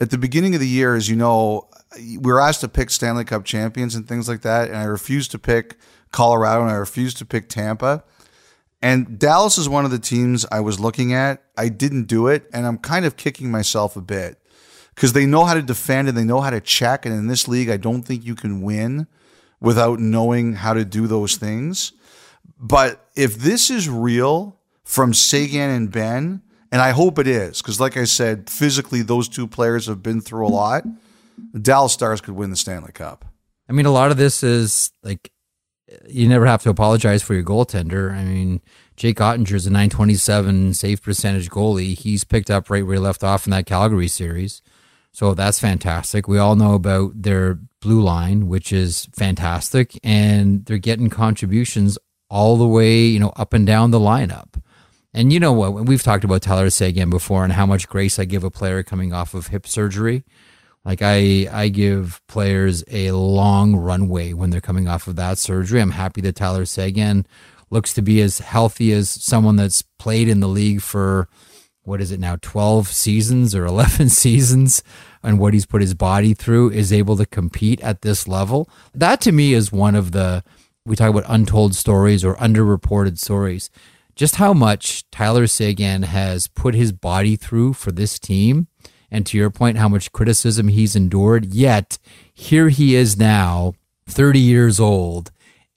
[0.00, 3.24] at the beginning of the year, as you know, we were asked to pick Stanley
[3.24, 4.68] Cup champions and things like that.
[4.68, 5.76] And I refused to pick
[6.10, 8.02] Colorado and I refused to pick Tampa.
[8.82, 11.42] And Dallas is one of the teams I was looking at.
[11.56, 12.48] I didn't do it.
[12.52, 14.38] And I'm kind of kicking myself a bit
[14.94, 17.04] because they know how to defend and they know how to check.
[17.04, 19.06] And in this league, I don't think you can win
[19.60, 21.92] without knowing how to do those things.
[22.58, 26.42] But if this is real from Seguin and Benn,
[26.72, 30.20] and I hope it is, because like I said, physically those two players have been
[30.20, 30.84] through a lot.
[31.52, 33.24] The Dallas Stars could win the Stanley Cup.
[33.68, 35.32] I mean, a lot of this is like
[36.08, 38.12] you never have to apologize for your goaltender.
[38.12, 38.60] I mean,
[38.96, 41.96] Jake Oettinger's a 927 save percentage goalie.
[41.98, 44.62] He's picked up right where he left off in that Calgary series.
[45.16, 46.28] So that's fantastic.
[46.28, 51.96] We all know about their blue line, which is fantastic, and they're getting contributions
[52.28, 54.60] all the way, you know, up and down the lineup.
[55.14, 55.86] And you know what?
[55.86, 59.14] We've talked about Tyler Seguin before and how much grace I give a player coming
[59.14, 60.22] off of hip surgery.
[60.84, 65.80] Like I, I give players a long runway when they're coming off of that surgery.
[65.80, 67.24] I'm happy that Tyler Seguin
[67.70, 71.30] looks to be as healthy as someone that's played in the league for
[71.86, 74.82] what is it now, 12 seasons or 11 seasons,
[75.22, 78.68] and what he's put his body through is able to compete at this level.
[78.92, 80.42] That to me is one of the,
[80.84, 83.70] we talk about untold stories or underreported stories.
[84.16, 88.66] Just how much Tyler Seguin has put his body through for this team.
[89.10, 91.46] And to your point, how much criticism he's endured.
[91.46, 91.98] Yet
[92.34, 93.74] here he is now,
[94.06, 95.30] 30 years old,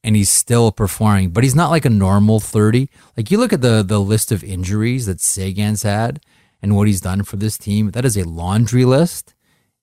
[0.04, 1.32] and he's still performing.
[1.32, 2.90] But he's not like a normal 30.
[3.18, 6.22] Like you look at the the list of injuries that Seguin's had
[6.62, 7.92] and what he's done for this team.
[7.92, 9.34] That is a laundry list.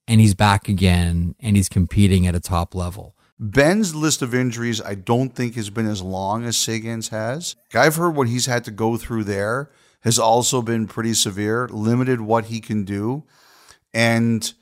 [0.07, 3.13] And he's back again and he's competing at a top level.
[3.39, 7.55] Benn's list of injuries, I don't think has been as long as Seguin's has.
[7.73, 9.69] I've heard what he's had to go through there
[10.01, 13.25] has also been pretty severe, limited what he can do.
[13.93, 14.53] And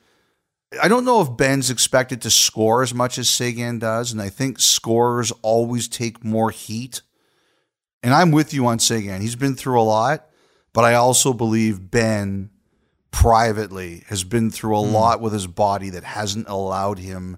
[0.81, 4.11] I don't know if Benn's expected to score as much as Seguin does.
[4.11, 7.01] And I think scorers always take more heat.
[8.03, 9.21] And I'm with you on Seguin.
[9.21, 10.29] He's been through a lot,
[10.73, 12.51] but I also believe Benn
[13.11, 14.93] privately has been through a hmm.
[14.93, 17.37] lot with his body that hasn't allowed him.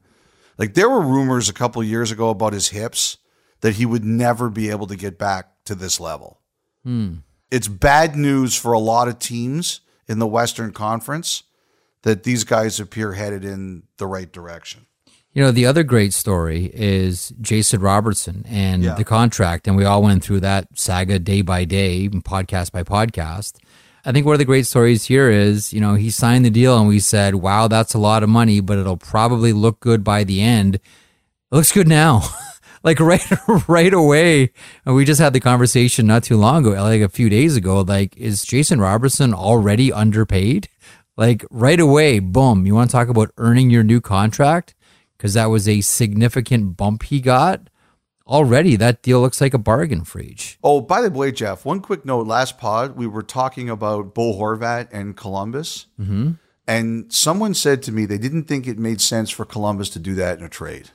[0.58, 3.18] Like there were rumors a couple years ago about his hips
[3.62, 6.42] that he would never be able to get back to this level.
[6.84, 7.18] Hmm.
[7.50, 11.44] It's bad news for a lot of teams in the Western Conference
[12.08, 14.86] that these guys appear headed in the right direction.
[15.34, 18.96] You know, the other great story is Jason Robertson and Yeah.
[18.96, 19.68] the contract.
[19.68, 23.58] And we all went through that saga day by day, podcast by podcast.
[24.06, 26.80] I think one of the great stories here is, you know, he signed the deal
[26.80, 30.24] and we said, wow, that's a lot of money, but it'll probably look good by
[30.24, 30.76] the end.
[30.76, 30.82] It
[31.52, 32.24] looks good now.
[32.84, 33.22] like right
[33.68, 34.52] right away.
[34.86, 37.82] And we just had the conversation not too long ago, like a few days ago.
[37.82, 40.70] Like, is Jason Robertson already underpaid?
[41.18, 42.66] Like right away, boom.
[42.66, 44.76] You want to talk about earning your new contract?
[45.18, 47.70] Because that was a significant bump he got.
[48.28, 50.60] Already, that deal looks like a bargain for each.
[50.64, 52.28] Oh, by the way, Jeff, one quick note.
[52.28, 55.88] Last pod, we were talking about Bo Horvat and Columbus.
[56.00, 56.32] Mm-hmm.
[56.68, 60.14] And someone said to me they didn't think it made sense for Columbus to do
[60.16, 60.90] that in a trade.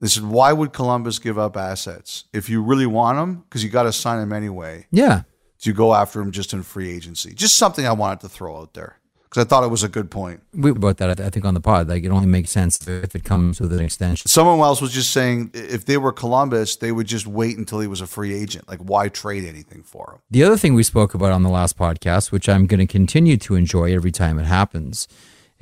[0.00, 2.24] They said, why would Columbus give up assets?
[2.32, 5.22] If you really want them, because you got to sign them anyway, Yeah.
[5.60, 7.34] do you go after them just in free agency?
[7.34, 8.98] Just something I wanted to throw out there
[9.32, 10.42] because I thought it was a good point.
[10.52, 11.88] We about that, I think, on the pod.
[11.88, 14.28] Like, it only makes sense if it comes with an extension.
[14.28, 17.86] Someone else was just saying if they were Columbus, they would just wait until he
[17.86, 18.68] was a free agent.
[18.68, 20.18] Like, why trade anything for him?
[20.30, 23.38] The other thing we spoke about on the last podcast, which I'm going to continue
[23.38, 25.08] to enjoy every time it happens,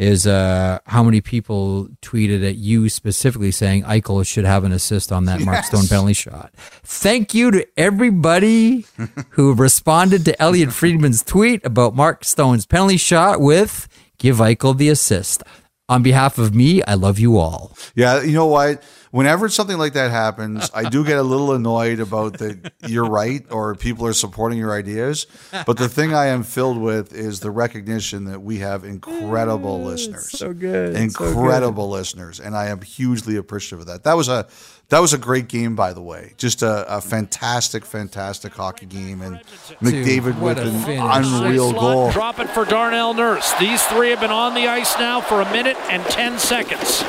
[0.01, 5.13] is uh, how many people tweeted at you specifically saying Eichel should have an assist
[5.13, 6.55] on that Mark Stone penalty shot.
[6.57, 8.87] Thank you to everybody
[9.31, 14.89] who responded to Elliotte Friedman's tweet about Mark Stone's penalty shot with "Give Eichel the
[14.89, 15.43] assist."
[15.91, 17.77] On behalf of me, I love you all.
[17.97, 18.85] Yeah, you know what?
[19.11, 23.45] Whenever something like that happens, I do get a little annoyed about the you're right
[23.51, 25.27] or people are supporting your ideas.
[25.67, 29.87] But the thing I am filled with is the recognition that we have incredible mm,
[29.87, 30.31] listeners.
[30.31, 32.39] so good, so Incredible listeners.
[32.39, 34.05] And I am hugely appreciative of that.
[34.05, 34.47] That was a
[34.91, 36.35] that was a great game, by the way.
[36.37, 39.23] Just a, a fantastic, fantastic hockey game.
[39.23, 39.39] And
[39.81, 41.01] McDavid what with an finish.
[41.01, 42.11] unreal Slot, goal.
[42.11, 43.53] Drop it for Darnell Nurse.
[43.55, 47.03] These three have been on the ice now for a minute and 10 seconds.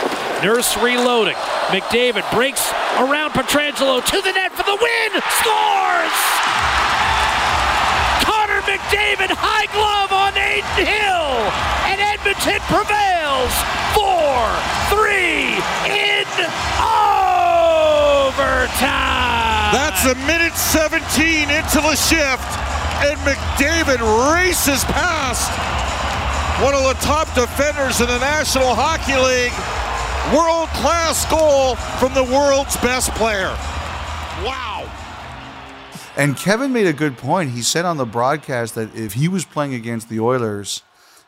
[0.43, 1.33] Nurse reloading.
[1.73, 5.11] McDavid breaks around Pietrangelo to the net for the win.
[5.41, 6.17] Scores!
[8.21, 11.49] Connor McDavid high glove on Adin Hill.
[11.89, 13.57] And Edmonton prevails.
[13.97, 15.57] 4-3
[15.89, 16.70] in
[18.41, 19.69] overtime.
[19.71, 22.49] That's a minute 17 into the shift,
[23.05, 24.01] and McDavid
[24.33, 25.51] races past
[26.61, 29.53] one of the top defenders in the National Hockey League.
[30.35, 33.55] World class goal from the world's best player.
[34.45, 34.89] Wow.
[36.17, 37.51] And Kevin made a good point.
[37.51, 40.83] He said on the broadcast that if he was playing against the Oilers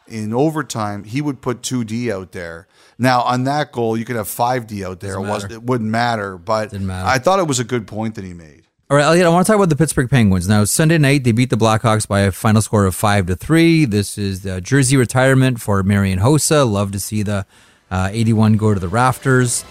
[0.07, 2.67] in overtime, he would put 2D out there.
[3.03, 5.15] Now, on that goal, you could have 5D out there.
[5.15, 6.37] It, wasn't, it wouldn't matter.
[6.37, 7.05] But Didn't matter.
[7.05, 8.63] I thought it was a good point that he made.
[8.89, 10.47] All right, Elliotte, I want to talk about the Pittsburgh Penguins.
[10.47, 13.83] Now, Sunday night, they beat the Blackhawks by a final score of 5 to 3.
[13.85, 16.65] This is the jersey retirement for Marian Hossa.
[16.69, 17.45] Love to see the
[17.91, 19.65] uh, 81 go to the rafters.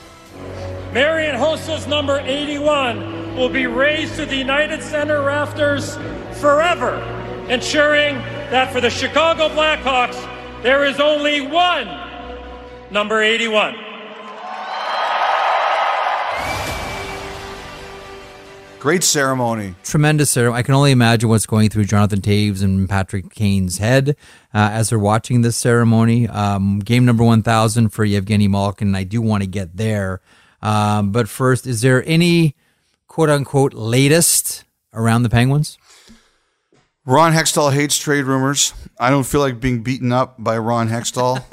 [0.92, 5.97] Marian Hossa's number 81 will be raised to the United Center rafters
[6.38, 6.97] forever,
[7.49, 8.16] ensuring
[8.51, 10.21] that for the Chicago Blackhawks,
[10.62, 12.12] there is only one
[12.92, 13.74] number 81.
[18.78, 19.76] Great ceremony.
[19.85, 20.59] Tremendous ceremony.
[20.59, 24.16] I can only imagine what's going through Jonathan Toews and Patrick Kane's head
[24.52, 26.26] uh, as they're watching this ceremony.
[26.26, 28.96] Um, game number 1000 for Evgeni Malkin.
[28.96, 30.20] I do want to get there.
[30.61, 32.57] Um, but first, is there any
[33.07, 35.79] quote unquote latest around the Penguins?
[37.05, 38.75] Ron Hextall hates trade rumors.
[38.98, 41.44] I don't feel like being beaten up by Ron Hextall,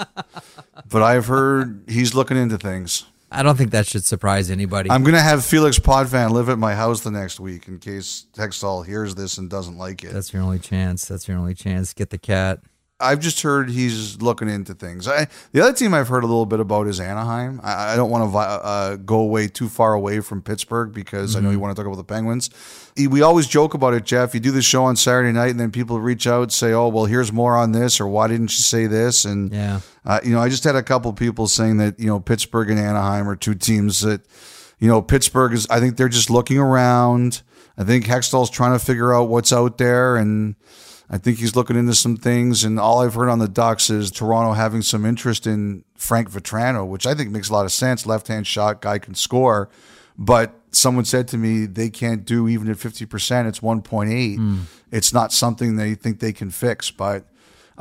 [0.89, 3.05] but I've heard he's looking into things.
[3.31, 4.89] I don't think that should surprise anybody.
[4.89, 8.25] I'm going to have Felix Potvin live at my house the next week in case
[8.35, 10.13] Hextall hears this and doesn't like it.
[10.13, 11.07] That's your only chance.
[11.07, 11.93] That's your only chance.
[11.93, 12.59] Get the cat.
[13.01, 15.07] I've just heard he's looking into things.
[15.07, 17.61] I, the other team I've heard a little bit about is Anaheim.
[17.63, 21.39] I, I don't want to uh, go away too far away from Pittsburgh because I
[21.39, 22.49] know you want to talk about the Penguins.
[22.97, 24.33] We always joke about it, Jeff.
[24.33, 26.89] You do the show on Saturday night, and then people reach out and say, "Oh,
[26.89, 29.79] well, here's more on this," or "Why didn't you say this?" And Yeah.
[30.05, 32.77] uh, you know, I just had a couple people saying that you know Pittsburgh and
[32.79, 34.21] Anaheim are two teams that
[34.79, 35.65] you know Pittsburgh is.
[35.69, 37.43] I think they're just looking around.
[37.77, 40.55] I think Hextall's trying to figure out what's out there, and
[41.09, 42.63] I think he's looking into some things.
[42.63, 46.87] And all I've heard on the Ducks is Toronto having some interest in Frank Vatrano,
[46.87, 48.05] which I think makes a lot of sense.
[48.05, 49.69] Left hand shot, guy can score,
[50.17, 53.47] but someone said to me they can't do even at fifty percent.
[53.47, 54.35] It's one point eight.
[54.35, 54.59] Hmm.
[54.91, 57.25] It's not something they think they can fix, but.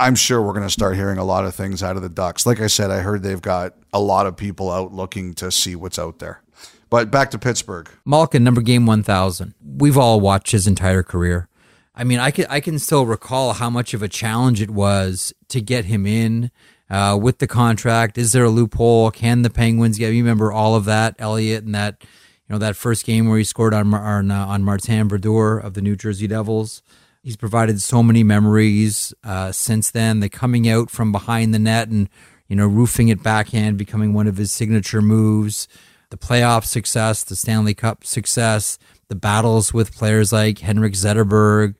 [0.00, 2.46] I'm sure we're going to start hearing a lot of things out of the Ducks.
[2.46, 5.74] Like I said, I heard they've got a lot of people out looking to see
[5.74, 6.40] what's out there.
[6.88, 7.90] But back to Pittsburgh.
[8.04, 9.54] Malkin, number game 1000.
[9.60, 11.48] We've all watched his entire career.
[11.98, 15.34] I mean, I can, I can still recall how much of a challenge it was
[15.48, 16.52] to get him in
[16.88, 18.16] uh, with the contract.
[18.16, 19.10] Is there a loophole?
[19.10, 20.12] Can the Penguins get?
[20.12, 23.42] You remember all of that, Elliotte, and that you know that first game where he
[23.42, 26.82] scored on on, uh, on Martin Brodeur of the New Jersey Devils.
[27.24, 30.20] He's provided so many memories uh, since then.
[30.20, 32.08] The coming out from behind the net and
[32.46, 35.66] you know roofing it backhand, becoming one of his signature moves
[36.10, 38.78] the playoff success, the Stanley Cup success,
[39.08, 41.74] the battles with players like Henrik Zetterberg,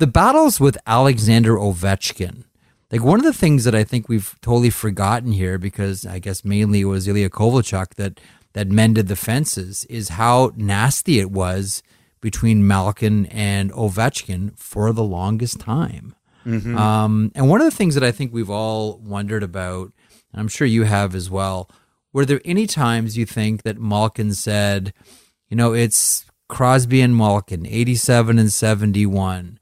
[0.00, 2.44] the battles with Alexander Ovechkin.
[2.90, 6.44] Like one of the things that I think we've totally forgotten here, because I guess
[6.44, 8.18] mainly it was Ilya Kovalchuk that
[8.54, 11.84] that mended the fences, is how nasty it was
[12.20, 16.16] between Malkin and Ovechkin for the longest time.
[16.76, 19.92] Um, and one of the things that I think we've all wondered about,
[20.32, 21.70] and I'm sure you have as well,
[22.12, 24.92] were there any times you think that Malkin said,
[25.48, 29.59] you know, it's Crosby and Malkin, 87 and 71.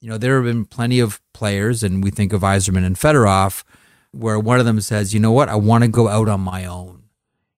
[0.00, 3.64] You know, there have been plenty of players, and we think of Yzerman and Fedorov,
[4.12, 6.64] where one of them says, you know what, I want to go out on my
[6.64, 7.04] own.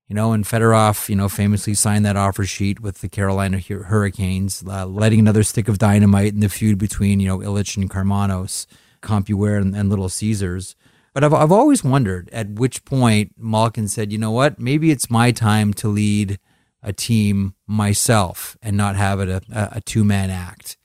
[0.08, 4.62] You know, and Fedorov, you know, famously signed that offer sheet with the Carolina Hurricanes,
[4.66, 8.66] uh, lighting another stick of dynamite in the feud between, you know, Ilitch and Karmanos,
[9.00, 10.76] CompuWare and, and Little Caesars.
[11.14, 15.10] But I've, I've always wondered at which point Malkin said, you know what, maybe it's
[15.10, 16.38] my time to lead
[16.82, 19.42] a team myself and not have it a,
[19.76, 20.76] a two man act.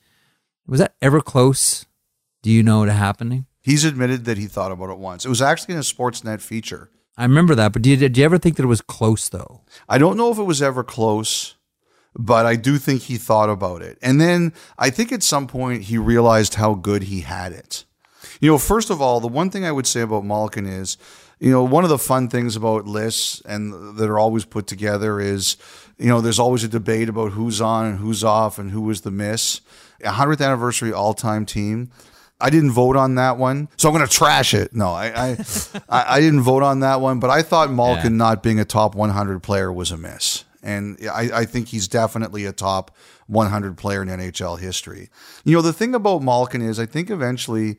[0.67, 1.85] Was that ever close?
[2.43, 3.45] Do you know to happening?
[3.61, 5.25] He's admitted that he thought about it once.
[5.25, 6.89] It was actually in a Sportsnet feature.
[7.17, 9.61] I remember that, but did, did you ever think that it was close though?
[9.89, 11.55] I don't know if it was ever close,
[12.13, 13.97] but I do think he thought about it.
[14.01, 17.85] And then I think at some point he realized how good he had it.
[18.39, 20.97] You know, first of all, the one thing I would say about Malkin is,
[21.39, 25.19] you know, one of the fun things about lists and that are always put together
[25.19, 25.55] is,
[25.97, 29.01] you know, there's always a debate about who's on and who's off and who was
[29.01, 29.61] the miss.
[30.03, 31.91] Hundredth anniversary all time team.
[32.39, 34.75] I didn't vote on that one, so I'm going to trash it.
[34.75, 35.29] No, I I,
[35.89, 38.93] I I didn't vote on that one, but I thought Malkin not being a top
[38.93, 42.95] 100 player was a miss, and I, I think he's definitely a top
[43.25, 45.09] 100 player in NHL history.
[45.45, 47.77] You know, the thing about Malkin is, I think eventually,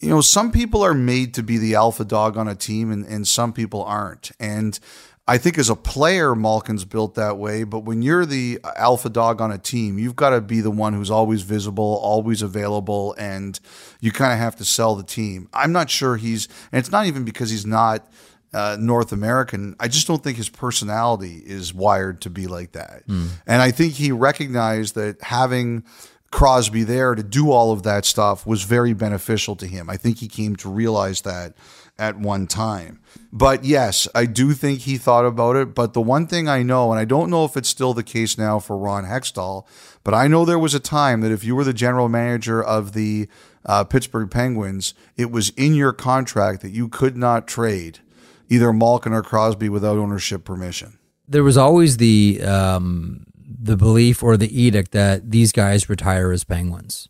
[0.00, 3.06] you know, some people are made to be the alpha dog on a team, and
[3.06, 4.78] and some people aren't, and.
[5.26, 7.64] I think as a player, Malkin's built that way.
[7.64, 10.92] But when you're the alpha dog on a team, you've got to be the one
[10.92, 13.58] who's always visible, always available, and
[14.00, 15.48] you kind of have to sell the team.
[15.54, 18.06] I'm not sure he's, and it's not even because he's not
[18.52, 19.76] uh, North American.
[19.80, 23.02] I just don't think his personality is wired to be like that.
[23.46, 25.84] And I think he recognized that having
[26.30, 29.88] Crosby there to do all of that stuff was very beneficial to him.
[29.88, 31.54] I think he came to realize that
[31.98, 33.00] at one time.
[33.32, 35.74] But yes, I do think he thought about it.
[35.74, 38.36] But the one thing I know, and I don't know if it's still the case
[38.38, 39.66] now for Ron Hextall,
[40.02, 42.92] but I know there was a time that if you were the general manager of
[42.92, 43.28] the
[43.64, 48.00] uh, Pittsburgh Penguins, it was in your contract that you could not trade
[48.48, 50.98] either Malkin or Crosby without ownership permission.
[51.26, 56.44] There was always the um, the belief or the edict that these guys retire as
[56.44, 57.08] Penguins.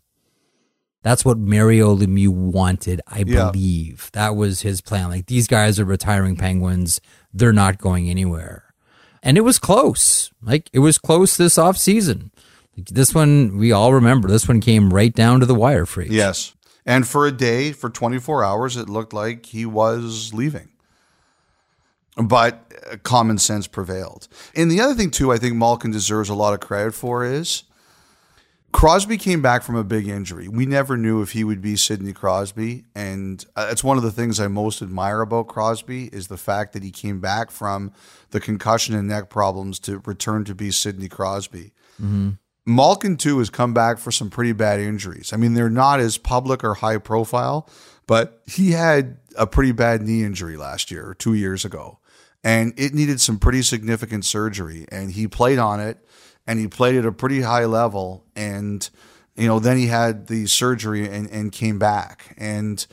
[1.05, 3.51] That's what Mario Lemieux wanted, I Yeah.
[3.51, 4.09] believe.
[4.13, 5.09] That was his plan.
[5.09, 6.99] Like these guys are retiring Penguins,
[7.31, 8.63] they're not going anywhere.
[9.21, 10.31] And it was close.
[10.41, 12.31] Like it was close this off season.
[12.75, 14.27] Like, this one we all remember.
[14.27, 16.09] This one came right down to the wire freak.
[16.11, 16.55] Yes.
[16.87, 20.69] And for a day, for 24 hours, it looked like he was leaving.
[22.17, 24.27] But uh, common sense prevailed.
[24.55, 27.63] And the other thing, too, I think Malkin deserves a lot of credit for is
[28.75, 30.49] Crosby came back from a big injury.
[30.49, 32.83] We never knew if he would be Sidney Crosby.
[32.93, 36.73] And uh, it's one of the things I most admire about Crosby is the fact
[36.73, 37.93] that he came back from
[38.31, 41.71] the concussion and neck problems to return to be Sidney Crosby.
[42.65, 45.31] Malkin too has come back for some pretty bad injuries.
[45.31, 47.69] I mean, they're not as public or high profile,
[48.07, 51.99] but he had a pretty bad knee injury last year or two years ago,
[52.43, 54.85] and it needed some pretty significant surgery.
[54.91, 55.97] And he played on it,
[56.47, 58.23] and he played at a pretty high level.
[58.35, 58.87] And
[59.35, 62.35] you know, then he had the surgery and and came back.
[62.37, 62.85] And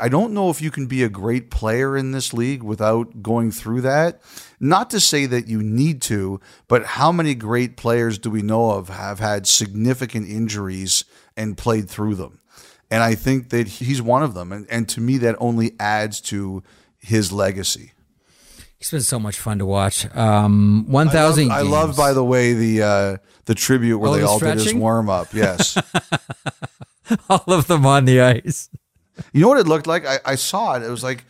[0.00, 3.50] I don't know if you can be a great player in this league without going
[3.50, 4.22] through that.
[4.58, 8.70] Not to say that you need to, but how many great players do we know
[8.70, 11.04] of have had significant injuries
[11.36, 12.40] and played through them?
[12.90, 14.52] And I think that he's one of them.
[14.52, 16.62] And, and to me, that only adds to
[16.98, 17.92] his legacy.
[18.80, 20.12] He's been so much fun to watch.
[20.16, 21.52] Um, One thousand.
[21.52, 24.54] I love, by the way, the uh, the tribute where Oh, they the all did
[24.54, 24.80] his stretching?
[24.80, 25.32] warm up.
[25.34, 25.76] Yes.
[27.28, 28.68] all of them on the ice.
[29.32, 30.06] You know what it looked like?
[30.06, 30.82] I, I saw it.
[30.82, 31.24] It was like,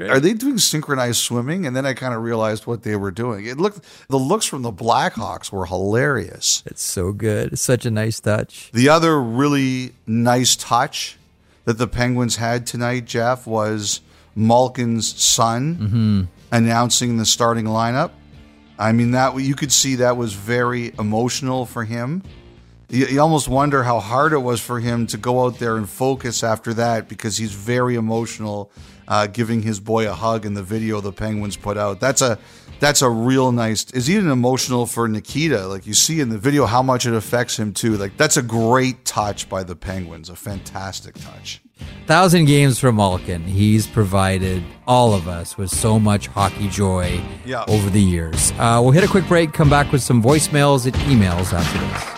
[0.00, 1.66] are they doing synchronized swimming?
[1.66, 3.46] And then I kind of realized what they were doing.
[3.46, 3.78] It looked,
[4.08, 6.64] the looks from the Blackhawks were hilarious.
[6.66, 7.52] It's so good.
[7.52, 8.70] It's such a nice touch.
[8.72, 11.16] The other really nice touch
[11.64, 14.00] that the Penguins had tonight, Jeff, was
[14.34, 18.10] Malkin's son announcing the starting lineup.
[18.78, 22.22] I mean, that you could see that was very emotional for him.
[22.88, 25.88] You, you almost wonder how hard it was for him to go out there and
[25.88, 28.70] focus after that because he's very emotional,
[29.08, 32.00] uh, giving his boy a hug in the video the Penguins put out.
[32.00, 32.38] That's a
[32.80, 33.90] that's a real nice.
[33.92, 35.66] Is even emotional for Nikita?
[35.66, 37.96] Like you see in the video how much it affects him too.
[37.96, 41.60] Like that's a great touch by the Penguins, a fantastic touch.
[42.06, 43.44] Thousand games for Malkin.
[43.44, 47.64] He's provided all of us with so much hockey joy Yeah.
[47.68, 48.52] over the years.
[48.58, 52.17] Uh, we'll hit a quick break, come back with some voicemails and emails after this.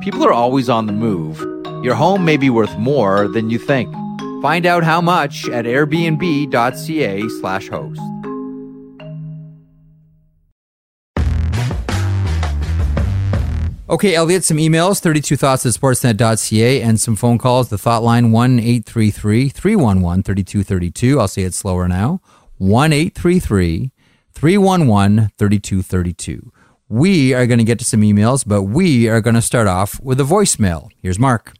[0.00, 1.38] People are always on the move.
[1.84, 3.92] Your home may be worth more than you think.
[4.42, 8.00] Find out how much at airbnb.ca slash host.
[13.88, 17.68] Okay, Elliot, some emails, 32 thoughts at sportsnet.ca, and some phone calls.
[17.68, 21.20] The thought line 1 833 311 3232.
[21.20, 22.20] I'll say it slower now
[22.58, 23.92] 1 833
[24.34, 26.52] 311 3232.
[26.88, 30.00] We are going to get to some emails, but we are going to start off
[30.00, 30.88] with a voicemail.
[31.02, 31.52] Here's Mark.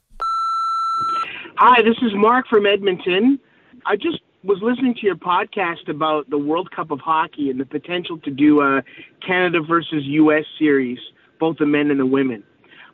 [1.57, 3.37] Hi, this is Mark from Edmonton.
[3.85, 7.65] I just was listening to your podcast about the World Cup of Hockey and the
[7.65, 8.81] potential to do a
[9.25, 10.45] Canada versus U.S.
[10.57, 10.99] series,
[11.41, 12.41] both the men and the women.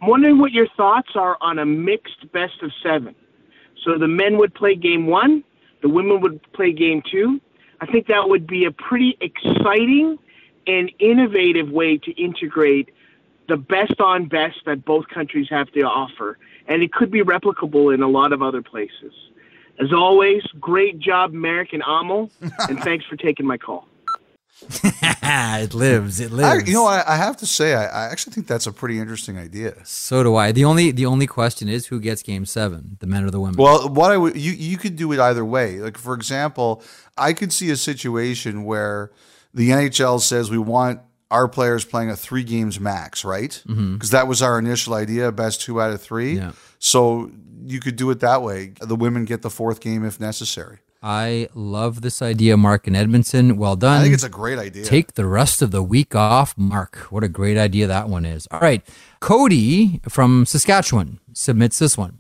[0.01, 3.13] I'm wondering what your thoughts are on a mixed best of seven.
[3.84, 5.43] So the men would play game one,
[5.84, 7.39] the women would play game two.
[7.79, 10.17] I think that would be a pretty exciting
[10.68, 12.89] and innovative way to integrate
[13.47, 16.38] the best on best that both countries have to offer.
[16.68, 19.14] And it could be replicable in a lot of other places.
[19.80, 22.30] As always, great job, Marek and Amo,
[22.70, 23.88] and thanks for taking my call.
[24.84, 26.20] it lives.
[26.20, 26.68] It I, lives.
[26.68, 29.38] you know, I, I have to say, I, I actually think that's a pretty interesting
[29.38, 29.76] idea.
[29.84, 30.51] so do I.
[30.51, 33.57] The only the only question is who gets game seven, the men or the women?
[33.57, 35.80] Well, what I would you you could do it either way.
[35.80, 36.84] Like for example,
[37.18, 39.11] I could see a situation where
[39.53, 40.99] the NHL says we want
[41.31, 43.61] our players playing a three games max, right?
[43.65, 44.11] Because Mhm.
[44.11, 46.37] that was our initial idea, best two out of three.
[46.37, 46.51] Yeah.
[46.79, 47.31] So
[47.65, 48.73] you could do it that way.
[48.81, 50.77] The women get the fourth game if necessary.
[51.01, 53.57] I love this idea, Mark in Edmonton.
[53.57, 53.99] Well done.
[53.99, 54.85] I think it's a great idea.
[54.85, 57.07] Take the rest of the week off, Mark.
[57.09, 58.47] What a great idea that one is.
[58.51, 58.81] All right.
[59.19, 62.19] Cody from Saskatchewan submits this one.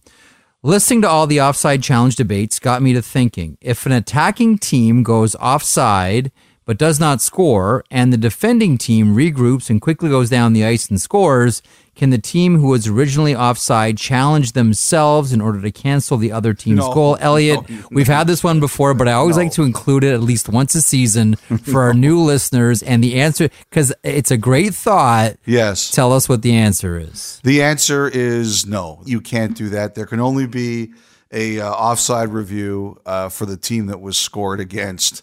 [0.63, 5.03] Listening to all the offside challenge debates got me to thinking if an attacking team
[5.03, 6.31] goes offside
[6.65, 10.89] but does not score, and the defending team regroups and quickly goes down the ice
[10.89, 11.61] and scores,
[11.95, 16.53] can the team who was originally offside challenge themselves in order to cancel the other
[16.53, 16.93] team's No.
[16.93, 17.17] goal?
[17.19, 20.21] Elliotte, No, we've had this one before, but I always like to include it at
[20.21, 22.81] least once a season for our new listeners.
[22.81, 25.35] And the answer, because it's a great thought.
[25.45, 25.91] Yes.
[25.91, 27.39] Tell us what the answer is.
[27.43, 29.01] The answer is no.
[29.05, 29.93] You can't do that.
[29.93, 30.93] There can only be
[31.31, 35.21] a uh, offside review uh, for the team that was scored against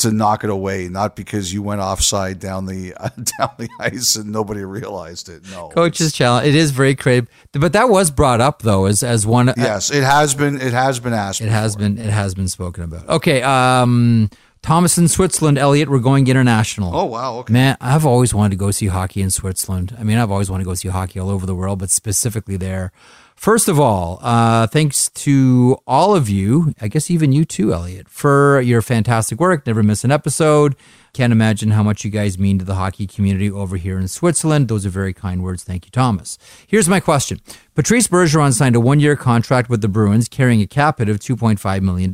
[0.00, 4.16] to knock it away, not because you went offside down the uh, down the ice
[4.16, 5.42] and nobody realized it.
[5.50, 5.68] No.
[5.68, 6.46] Coach's challenge.
[6.46, 9.52] It is very creative, but that was brought up though as as one.
[9.56, 10.60] Yes, it has been.
[10.60, 11.40] It has been asked.
[11.40, 11.98] It has been.
[11.98, 13.08] It has been spoken about.
[13.08, 13.42] Okay.
[13.42, 14.30] Um,
[14.62, 15.88] Thomas in Switzerland, Elliotte.
[15.88, 16.94] We're going international.
[16.94, 17.38] Oh wow.
[17.38, 17.52] Okay.
[17.52, 19.96] Man, I've always wanted to go see hockey in Switzerland.
[19.98, 22.56] I mean, I've always wanted to go see hockey all over the world, but specifically
[22.56, 22.92] there.
[23.40, 28.06] First of all, uh, thanks to all of you, I guess even you too, Elliotte,
[28.06, 29.66] for your fantastic work.
[29.66, 30.76] Never miss an episode.
[31.12, 34.68] Can't imagine how much you guys mean to the hockey community over here in Switzerland.
[34.68, 35.64] Those are very kind words.
[35.64, 36.38] Thank you, Thomas.
[36.66, 37.40] Here's my question
[37.74, 41.18] Patrice Bergeron signed a one year contract with the Bruins carrying a cap hit of
[41.18, 42.12] $2.5 million.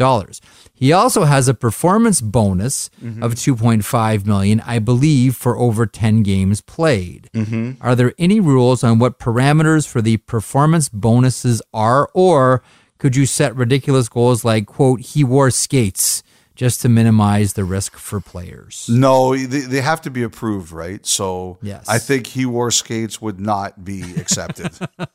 [0.72, 3.22] He also has a performance bonus mm-hmm.
[3.22, 7.28] of 2.5 million, I believe, for over 10 games played.
[7.34, 7.72] Mm-hmm.
[7.80, 12.62] Are there any rules on what parameters for the performance bonuses are, or
[12.98, 16.22] could you set ridiculous goals like, quote, he wore skates?
[16.56, 18.88] Just to minimize the risk for players.
[18.90, 21.04] No, they, they have to be approved, right?
[21.06, 21.84] So Yes.
[21.88, 24.72] I think he wore skates would not be accepted.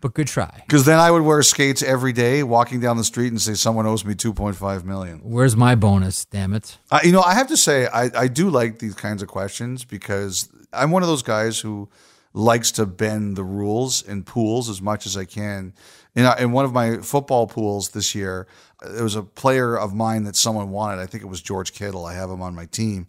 [0.00, 0.62] But good try.
[0.66, 3.86] Because then I would wear skates every day, walking down the street and say someone
[3.86, 5.20] owes me two point five million.
[5.22, 6.24] Where's my bonus?
[6.24, 6.78] Damn it.
[6.90, 9.84] Uh, you know, I have to say, I, I do like these kinds of questions
[9.84, 11.88] because I'm one of those guys who
[12.34, 15.74] likes to bend the rules in pools as much as I can.
[16.14, 18.46] In, in one of my football pools this year,
[18.82, 21.00] uh, there was a player of mine that someone wanted.
[21.00, 22.04] I think it was George Kittle.
[22.06, 23.06] I have him on my team.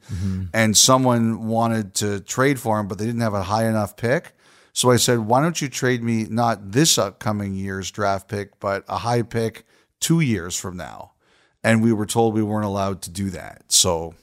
[0.54, 4.34] And someone wanted to trade for him, but they didn't have a high enough pick.
[4.74, 8.84] So I said, why don't you trade me not this upcoming year's draft pick, but
[8.88, 9.66] a high pick
[10.00, 11.12] two years from now?
[11.64, 13.72] And we were told we weren't allowed to do that.
[13.72, 14.16] So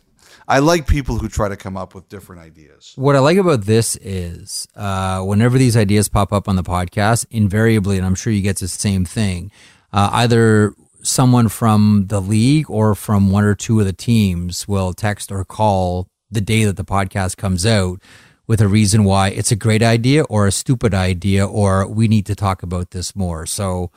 [0.51, 2.93] I like people who try to come up with different ideas.
[2.97, 7.25] What I like about this is uh, whenever these ideas pop up on the podcast,
[7.31, 9.53] invariably, and I'm sure you get the same thing,
[9.93, 14.93] uh, either someone from the league or from one or two of the teams will
[14.93, 18.03] text or call the day that the podcast comes out
[18.49, 22.27] with a reason why it's a great idea or a stupid idea or we need
[22.27, 23.47] to talk about this more.
[23.47, 23.93] So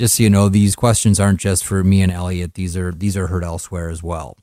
[0.00, 2.54] just so you know, these questions aren't just for me and Elliotte.
[2.54, 4.38] These are these are heard elsewhere as well.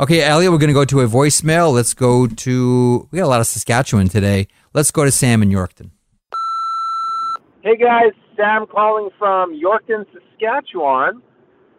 [0.00, 1.70] Okay, Elliotte, we're going to go to a voicemail.
[1.70, 4.48] Let's go to we got a lot of Saskatchewan today.
[4.72, 5.90] Let's go to Sam in Yorkton.
[7.60, 11.22] Hey guys, Sam calling from Yorkton, Saskatchewan.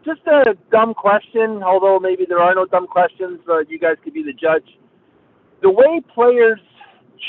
[0.05, 3.39] Just a dumb question, although maybe there are no dumb questions.
[3.49, 4.77] Uh, you guys could be the judge.
[5.63, 6.59] The way players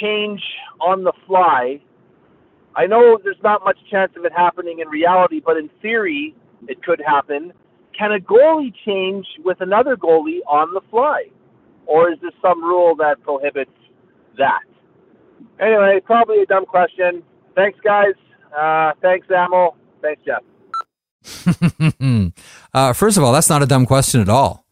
[0.03, 0.43] change
[0.83, 1.81] on the fly,
[2.77, 6.35] I know there's not much chance of it happening in reality, but in theory,
[6.68, 7.53] it could happen.
[7.97, 11.27] Can a goalie change with another goalie on the fly?
[11.87, 13.70] Or is there some rule that prohibits
[14.39, 14.62] that?
[15.61, 17.22] Anyway, probably a dumb question.
[17.55, 18.14] Thanks, guys.
[18.57, 19.77] Uh, thanks, Amel.
[20.03, 20.43] Thanks, Jeff.
[22.75, 24.66] uh, first of all, that's not a dumb question at all.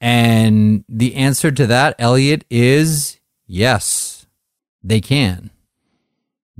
[0.00, 4.26] And the answer to that, Elliotte, is yes,
[4.82, 5.50] they can.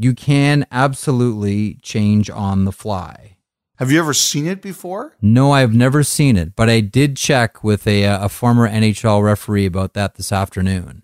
[0.02, 3.36] You can absolutely change on the fly.
[3.76, 5.14] Have you ever seen it before?
[5.20, 9.22] No, I've never seen it, but I did check with a, uh, a former NHL
[9.22, 11.02] referee about that this afternoon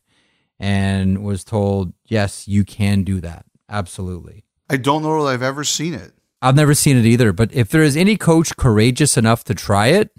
[0.59, 3.44] and was told, yes, you can do that.
[3.68, 4.44] Absolutely.
[4.70, 6.14] I don't know that I've ever seen it.
[6.40, 9.88] I've never seen it either, but if there is any coach courageous enough to try
[9.88, 10.11] it,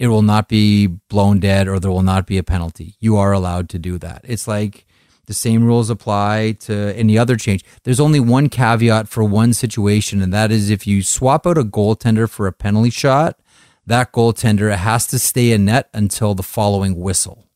[0.00, 2.96] it will not be blown dead or there will not be a penalty.
[2.98, 4.22] You are allowed to do that.
[4.24, 4.86] It's like
[5.32, 7.64] the same rules apply to any other change.
[7.84, 11.64] There's only one caveat for one situation, and that is if you swap out a
[11.64, 13.40] goaltender for a penalty shot,
[13.86, 17.48] that goaltender has to stay in net until the following whistle,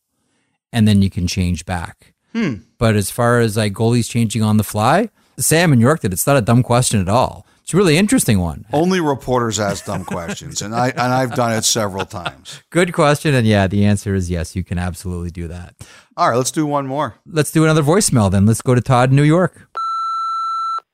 [0.73, 2.15] and then you can change back.
[2.33, 2.55] Hmm.
[2.79, 6.13] But as far as like goalies changing on the fly, Sam in Yorkton.
[6.13, 7.46] It's not a dumb question at all.
[7.67, 8.65] It's a really interesting one.
[8.73, 12.63] Only reporters ask dumb questions, and I and I've done it several times.
[12.71, 13.35] Good question.
[13.35, 15.75] And yeah, the answer is yes, you can absolutely do that.
[16.17, 17.17] All right, let's do one more.
[17.27, 18.47] Let's do another voicemail then.
[18.47, 19.69] Let's go to Todd in New York.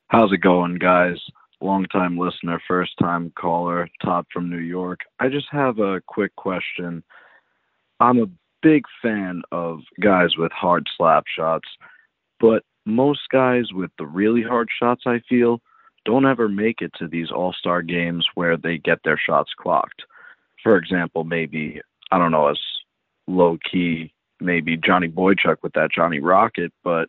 [0.08, 1.18] How's it going, guys?
[1.60, 5.00] Long time listener, first time caller, Todd from New York.
[5.20, 7.04] I just have a quick question.
[8.00, 8.30] I'm a
[8.62, 11.68] big fan of guys with hard slap shots,
[12.40, 15.60] but most guys with the really hard shots, I feel,
[16.04, 20.02] don't ever make it to these all star games where they get their shots clocked.
[20.62, 21.80] For example, maybe,
[22.10, 22.58] I don't know, as
[23.26, 27.08] low key, maybe Johnny Boychuk with that Johnny Rocket, but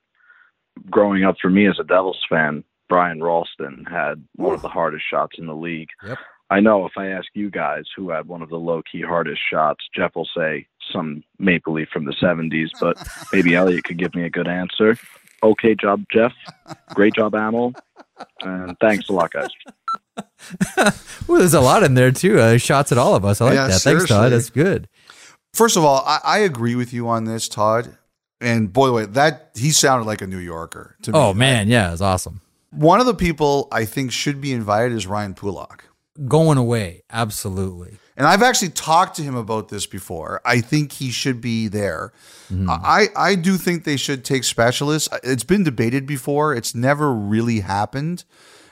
[0.90, 5.06] growing up for me as a Devils fan, Brian Rolston had one of the hardest
[5.10, 5.90] shots in the league.
[6.06, 6.18] Yep.
[6.50, 9.42] I know if I ask you guys who had one of the low key hardest
[9.50, 12.98] shots, Jeff will say some Maple Leaf from the 70s, but
[13.34, 14.98] maybe Elliotte could give me a good answer.
[15.42, 16.34] Okay job, Jeff.
[16.94, 17.74] Great job, Amel.
[18.42, 19.50] And thanks a lot, guys.
[21.28, 22.40] Well, there's a lot in there too.
[22.40, 23.40] Uh, shots at all of us.
[23.40, 23.82] I like Yeah, that.
[23.82, 24.32] Thanks, Todd.
[24.32, 24.90] That's good.
[25.54, 27.98] First of all, I, I agree with you on this, Todd.
[28.42, 31.18] And boy, the way that he sounded like a New Yorker to me.
[31.18, 32.42] Oh man, yeah, it's awesome.
[32.72, 35.86] One of the people I think should be invited is Ryan Pulock.
[36.28, 37.98] Going away, absolutely.
[38.16, 40.40] And I've actually talked to him about this before.
[40.46, 42.14] I think he should be there.
[42.52, 42.70] Mm-hmm.
[42.70, 45.10] I, I do think they should take specialists.
[45.24, 46.54] It's been debated before.
[46.54, 48.24] It's never really happened.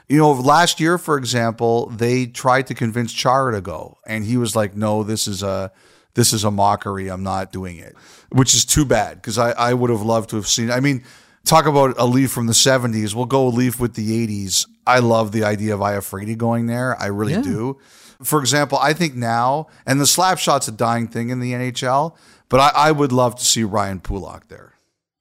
[0.08, 4.36] You know, last year, for example, they tried to convince Chara to go, and he
[4.36, 5.72] was like, "No, this is a
[6.14, 7.08] this is a mockery.
[7.08, 7.96] I'm not doing it,"
[8.30, 10.70] which is too bad because I, I would have loved to have seen.
[10.70, 11.02] I mean,
[11.44, 13.14] talk about a Leaf from the '70s.
[13.14, 14.66] We'll go a Leaf with the '80s.
[14.86, 17.00] I love the idea of Iafrate going there.
[17.00, 17.42] I really Yeah.
[17.42, 17.78] do.
[18.24, 22.16] For example, I think now, and the slap shot's a dying thing in the NHL,
[22.48, 24.74] but I, I would love to see Ryan Pulock there.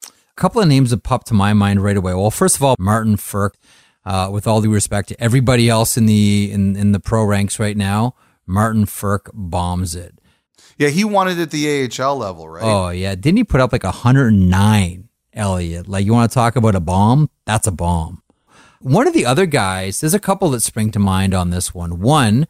[0.06, 2.14] A couple of names that pop to my mind right away.
[2.14, 3.52] Well, first of all, Martin Frk.
[4.04, 7.60] Uh, with all due respect to everybody else in the in, in the pro ranks
[7.60, 8.16] right now,
[8.48, 10.18] Martin Frk bombs it.
[10.76, 12.64] Yeah, he wanted it at the AHL level, right?
[12.64, 15.08] Oh yeah, didn't he put up like 109?
[15.34, 17.30] Elliotte, like you want to talk about a bomb?
[17.46, 18.22] That's a bomb.
[18.80, 22.00] One of the other guys, there's a couple that spring to mind on this one.
[22.00, 22.48] One,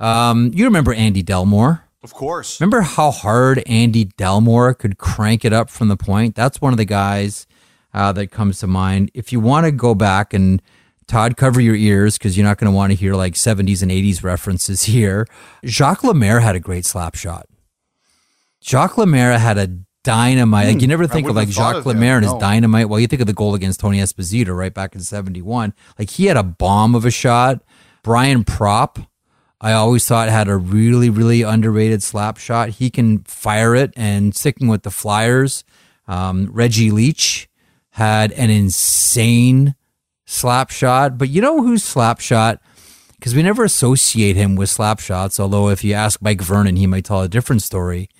[0.00, 1.82] um, you remember Andy Delmore?
[2.02, 2.60] Of course.
[2.60, 6.34] Remember how hard Andy Delmore could crank it up from the point?
[6.34, 7.46] That's one of the guys
[7.94, 9.10] uh, that comes to mind.
[9.14, 10.60] If you want to go back and
[11.06, 13.90] Todd, cover your ears because you're not going to want to hear like 70s and
[13.90, 15.26] 80s references here.
[15.64, 17.46] Jacques Lemaire had a great slap shot.
[18.62, 19.68] Jacques Lemaire had a
[20.02, 20.68] dynamite.
[20.68, 22.88] like you never Hmm, think of like Jacques of Lemaire and his dynamite.
[22.88, 25.72] Well, you think of the goal against Tony Esposito right back in 71.
[25.98, 27.62] Like he had a bomb of a shot.
[28.02, 29.06] Brian Propp,
[29.64, 32.68] I always thought had a really, really underrated slap shot.
[32.68, 35.64] He can fire it and sticking with the Flyers.
[36.06, 37.48] Um, Reggie Leach
[37.92, 39.74] had an insane
[40.26, 41.16] slap shot.
[41.16, 42.60] But you know who's slap shot?
[43.14, 45.40] Because we never associate him with slap shots.
[45.40, 48.10] Although if you ask Mike Vernon, he might tell a different story.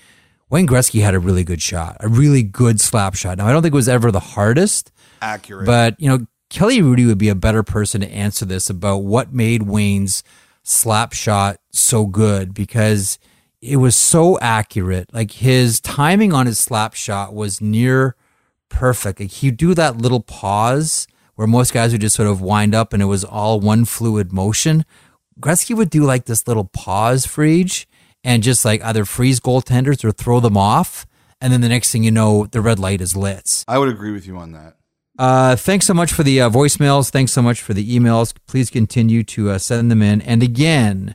[0.48, 3.36] Wayne Gretzky had a really good shot, a really good slap shot.
[3.36, 5.66] Now I don't think it was ever the hardest, Accurate.
[5.66, 9.34] but you know Kelly Hrudey would be a better person to answer this about what
[9.34, 10.22] made Wayne's
[10.64, 13.18] slap shot so good because
[13.60, 15.12] it was so accurate.
[15.14, 18.16] Like his timing on his slap shot was near
[18.68, 19.20] perfect.
[19.20, 21.06] Like he'd do that little pause
[21.36, 24.32] where most guys would just sort of wind up and it was all one fluid
[24.32, 24.84] motion.
[25.40, 27.86] Gretzky would do like this little pause for each
[28.22, 31.06] and just like either freeze goaltenders or throw them off.
[31.40, 33.64] And then the next thing you know, the red light is lit.
[33.68, 34.76] I would agree with you on that.
[35.18, 37.10] Uh, thanks so much for the uh, voicemails.
[37.10, 38.34] Thanks so much for the emails.
[38.46, 40.20] Please continue to uh, send them in.
[40.22, 41.14] And again,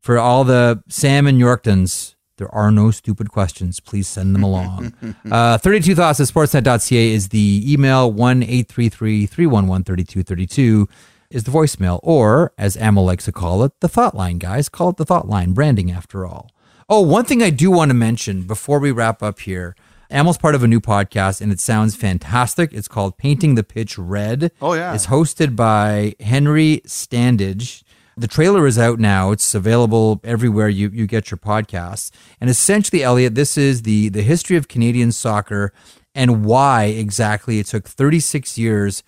[0.00, 3.80] for all the Sam and Yorktons, there are no stupid questions.
[3.80, 4.94] Please send them along.
[5.30, 8.12] uh, 32 thoughts at sportsnet.ca is the email.
[8.12, 10.88] 1 833 311 3232
[11.30, 12.00] is the voicemail.
[12.02, 14.68] Or, as Amel likes to call it, the thought line, guys.
[14.68, 15.52] Call it the thought line.
[15.52, 16.50] Branding, after all.
[16.88, 19.74] Oh, one thing I do want to mention before we wrap up here.
[20.10, 22.72] Amel's part of a new podcast and it sounds fantastic.
[22.72, 24.52] It's called Painting the Pitch Red.
[24.60, 24.94] Oh, yeah.
[24.94, 27.82] It's hosted by Henry Standage.
[28.16, 29.32] The trailer is out now.
[29.32, 32.10] It's available everywhere you, you get your podcasts.
[32.40, 35.72] And essentially, Elliotte, this is the, the history of Canadian soccer
[36.14, 39.02] and why exactly it took 36 years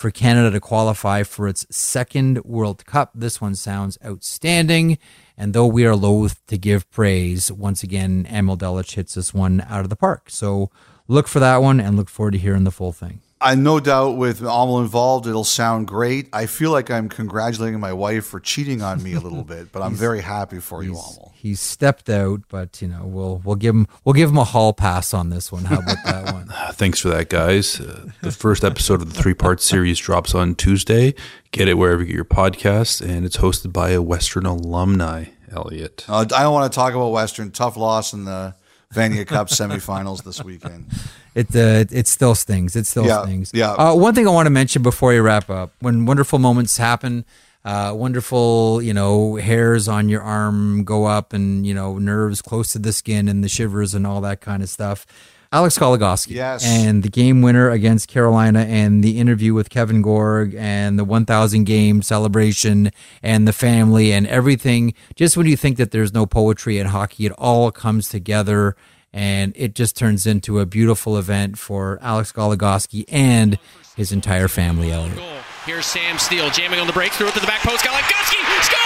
[0.00, 3.10] for Canada to qualify for its second World Cup.
[3.14, 4.96] This one sounds outstanding.
[5.36, 9.60] And though we are loath to give praise, once again, Emil Delich hits this one
[9.68, 10.30] out of the park.
[10.30, 10.70] So
[11.06, 13.20] look for that one and look forward to hearing the full thing.
[13.42, 16.28] I no doubt with Amel involved, it'll sound great.
[16.32, 19.80] I feel like I'm congratulating my wife for cheating on me a little bit, but
[19.80, 21.32] I'm very happy for you, Amel.
[21.34, 24.74] He's stepped out, but you know we'll we'll give him we'll give him a hall
[24.74, 25.64] pass on this one.
[25.64, 26.48] How about that one?
[26.60, 27.80] Uh, Thanks for that, guys.
[27.80, 31.14] Uh, the first episode of the three part series drops on Tuesday.
[31.52, 36.04] Get it wherever you get your podcasts, and it's hosted by a Western alumni, Elliotte.
[36.08, 37.50] Uh, I don't want to talk about Western.
[37.52, 38.54] Tough loss in the
[38.94, 40.86] Vanier Cup semifinals this weekend.
[41.34, 42.74] It uh, it still stings.
[42.74, 43.52] It still Yeah, stings.
[43.54, 43.72] yeah.
[43.72, 47.24] Uh, one thing I want to mention before we wrap up: when wonderful moments happen,
[47.64, 52.72] uh, wonderful you know hairs on your arm go up, and you know nerves close
[52.72, 55.06] to the skin, and the shivers and all that kind of stuff.
[55.52, 56.36] Alex Goligoski.
[56.36, 56.64] Yes.
[56.64, 61.64] And the game winner against Carolina and the interview with Kevin Gorg and the 1000
[61.64, 64.94] game celebration and the family and everything.
[65.16, 68.76] Just when you think that there's no poetry in hockey, it all comes together
[69.12, 73.58] and it just turns into a beautiful event for Alex Goligoski and
[73.96, 75.18] his entire family, Elliotte.
[75.66, 77.84] Here's Sam Steel jamming on the break, through it to the back post.
[77.84, 78.78] Goligoski scores!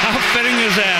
[0.00, 0.99] How fitting is that?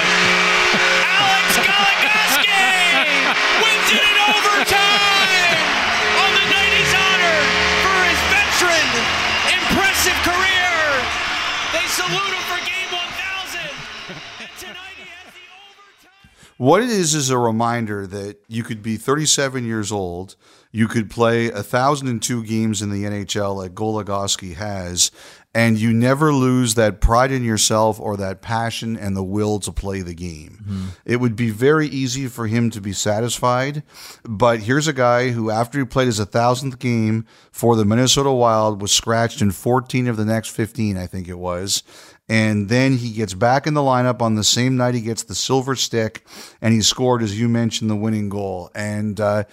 [16.60, 20.36] What it is is a reminder that you could be 37 years old,
[20.70, 25.10] you could play 1,002 games in the NHL like Goligoski has,
[25.54, 29.72] and you never lose that pride in yourself or that passion and the will to
[29.72, 30.58] play the game.
[30.62, 30.88] Mm-hmm.
[31.06, 33.82] It would be very easy for him to be satisfied,
[34.24, 38.82] but here's a guy who, after he played his 1,000th game for the Minnesota Wild,
[38.82, 41.82] was scratched in 14 of the next 15, I think it was.
[42.30, 45.34] And then he gets back in the lineup on the same night he gets the
[45.34, 46.24] silver stick,
[46.62, 48.70] and he scored, as you mentioned, the winning goal.
[48.72, 49.44] And uh,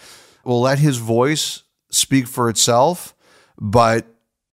[0.45, 3.15] we'll let his voice speak for itself.
[3.59, 4.05] But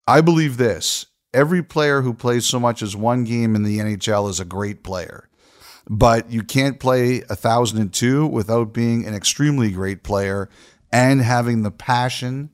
[0.06, 4.28] I believe this every player who plays so much as one game in the NHL
[4.28, 5.30] is a great player.
[5.88, 10.50] But you can't play 1,002 without being an extremely great player
[10.92, 12.50] and having the passion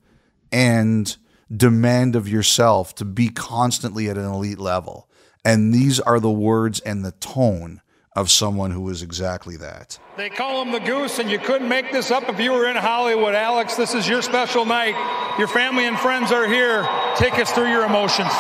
[0.53, 1.17] and
[1.55, 5.09] demand of yourself to be constantly at an elite level.
[5.47, 7.81] And these are the words and the tone
[8.17, 9.97] of someone who is exactly that.
[10.17, 12.75] They call him the Goose, and you couldn't make this up if you were in
[12.75, 13.37] Hollywood.
[13.37, 14.97] Alex, this is your special night.
[15.39, 16.85] Your family and friends are here.
[17.15, 18.33] Take us through your emotions.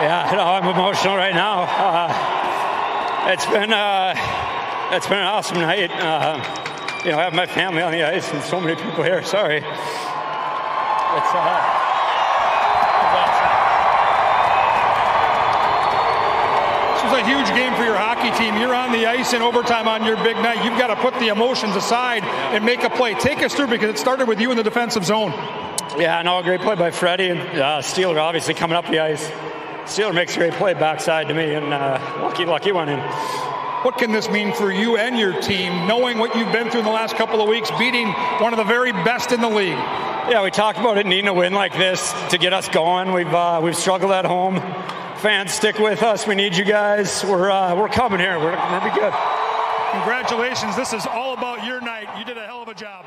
[0.00, 1.64] Yeah, no, I'm emotional right now.
[1.68, 4.14] Uh, it's been uh,
[4.92, 5.90] it's been an awesome night.
[5.90, 6.40] Uh,
[7.04, 9.22] you know, I have my family on the ice and so many people here.
[9.24, 9.58] Sorry.
[9.58, 9.66] It's
[11.34, 11.95] uh,
[17.06, 18.56] Was a huge game for your hockey team.
[18.56, 20.64] You're on the ice in overtime on your big night.
[20.64, 23.14] You've got to put the emotions aside and make a play.
[23.14, 25.30] Take us through because it started with you in the defensive zone.
[25.96, 29.24] Yeah, no, great play by Freddie and uh, Steeler obviously coming up the ice.
[29.84, 32.98] Steeler makes a great play backside to me, and uh, lucky, lucky one in.
[32.98, 36.86] What can this mean for you and your team, knowing what you've been through in
[36.86, 38.08] the last couple of weeks, beating
[38.40, 39.78] one of the very best in the league?
[40.28, 43.12] Yeah, we talked about it needing a win like this to get us going.
[43.12, 44.60] We've uh, we've struggled at home.
[45.18, 46.26] Fans, stick with us.
[46.26, 47.24] We need you guys.
[47.24, 48.38] We're uh, we're coming here.
[48.38, 49.14] We're, we're gonna be good.
[49.92, 50.76] Congratulations.
[50.76, 52.06] This is all about your night.
[52.18, 53.06] You did a hell of a job.